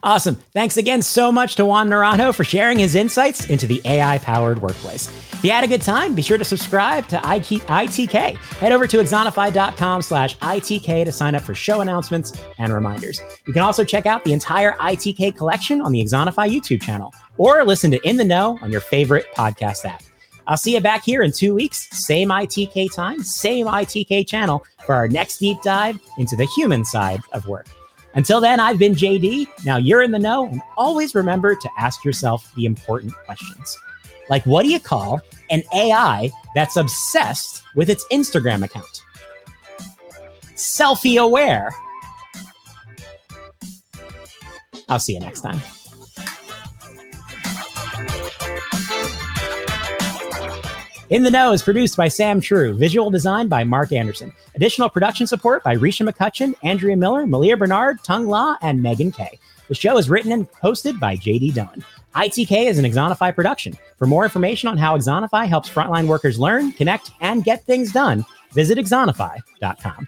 Awesome. 0.05 0.35
Thanks 0.53 0.77
again 0.77 1.01
so 1.01 1.31
much 1.31 1.55
to 1.55 1.65
Juan 1.65 1.89
Naranjo 1.89 2.35
for 2.35 2.43
sharing 2.43 2.77
his 2.77 2.93
insights 2.93 3.49
into 3.49 3.65
the 3.65 3.81
AI 3.85 4.19
powered 4.19 4.61
workplace. 4.61 5.07
If 5.33 5.43
you 5.43 5.49
had 5.49 5.63
a 5.63 5.67
good 5.67 5.81
time, 5.81 6.13
be 6.13 6.21
sure 6.21 6.37
to 6.37 6.45
subscribe 6.45 7.07
to 7.07 7.17
ITK. 7.17 8.37
Head 8.37 8.71
over 8.71 8.85
to 8.85 8.97
axonify.com 8.97 10.03
slash 10.03 10.37
ITK 10.37 11.05
to 11.05 11.11
sign 11.11 11.33
up 11.33 11.41
for 11.41 11.55
show 11.55 11.81
announcements 11.81 12.39
and 12.59 12.71
reminders. 12.71 13.19
You 13.47 13.53
can 13.53 13.63
also 13.63 13.83
check 13.83 14.05
out 14.05 14.23
the 14.23 14.33
entire 14.33 14.73
ITK 14.73 15.35
collection 15.35 15.81
on 15.81 15.91
the 15.91 16.03
Axonify 16.03 16.53
YouTube 16.53 16.83
channel 16.83 17.11
or 17.39 17.65
listen 17.65 17.89
to 17.89 18.07
In 18.07 18.17
the 18.17 18.23
Know 18.23 18.59
on 18.61 18.71
your 18.71 18.81
favorite 18.81 19.25
podcast 19.35 19.85
app. 19.85 20.03
I'll 20.45 20.55
see 20.55 20.75
you 20.75 20.81
back 20.81 21.03
here 21.03 21.23
in 21.23 21.31
two 21.31 21.55
weeks, 21.55 21.87
same 21.89 22.29
ITK 22.29 22.93
time, 22.93 23.23
same 23.23 23.65
ITK 23.65 24.27
channel 24.27 24.63
for 24.85 24.93
our 24.93 25.07
next 25.07 25.39
deep 25.39 25.63
dive 25.63 25.99
into 26.19 26.35
the 26.35 26.45
human 26.45 26.85
side 26.85 27.21
of 27.33 27.47
work. 27.47 27.65
Until 28.15 28.39
then, 28.39 28.59
I've 28.59 28.79
been 28.79 28.93
JD. 28.93 29.47
Now 29.65 29.77
you're 29.77 30.01
in 30.01 30.11
the 30.11 30.19
know, 30.19 30.47
and 30.47 30.61
always 30.77 31.13
remember 31.13 31.55
to 31.55 31.69
ask 31.77 32.03
yourself 32.03 32.51
the 32.55 32.65
important 32.65 33.13
questions. 33.25 33.77
Like, 34.29 34.45
what 34.45 34.63
do 34.63 34.69
you 34.69 34.79
call 34.79 35.21
an 35.51 35.63
AI 35.73 36.31
that's 36.55 36.77
obsessed 36.77 37.61
with 37.75 37.89
its 37.89 38.05
Instagram 38.11 38.63
account? 38.63 39.03
Selfie 40.55 41.21
aware. 41.21 41.71
I'll 44.87 44.99
see 44.99 45.13
you 45.13 45.19
next 45.19 45.41
time. 45.41 45.59
In 51.11 51.21
the 51.21 51.29
Know 51.29 51.51
is 51.51 51.61
produced 51.61 51.95
by 51.95 52.07
Sam 52.07 52.41
True, 52.41 52.73
visual 52.73 53.11
design 53.11 53.47
by 53.47 53.63
Mark 53.63 53.91
Anderson. 53.91 54.33
Additional 54.55 54.89
production 54.89 55.27
support 55.27 55.63
by 55.63 55.75
Risha 55.75 56.07
McCutcheon, 56.09 56.55
Andrea 56.63 56.97
Miller, 56.97 57.27
Malia 57.27 57.55
Bernard, 57.55 58.03
Tung 58.03 58.25
La, 58.25 58.57
and 58.63 58.81
Megan 58.81 59.11
Kay. 59.11 59.39
The 59.67 59.75
show 59.75 59.99
is 59.99 60.09
written 60.09 60.31
and 60.31 60.51
hosted 60.53 60.99
by 60.99 61.15
JD 61.15 61.53
Dillon. 61.53 61.85
ITK 62.15 62.65
is 62.65 62.79
an 62.79 62.85
Axonify 62.85 63.35
production. 63.35 63.77
For 63.99 64.07
more 64.07 64.23
information 64.23 64.67
on 64.67 64.77
how 64.77 64.97
Axonify 64.97 65.47
helps 65.47 65.69
frontline 65.69 66.07
workers 66.07 66.39
learn, 66.39 66.71
connect, 66.71 67.11
and 67.21 67.43
get 67.43 67.63
things 67.65 67.91
done, 67.91 68.25
visit 68.53 68.79
axonify.com. 68.79 70.07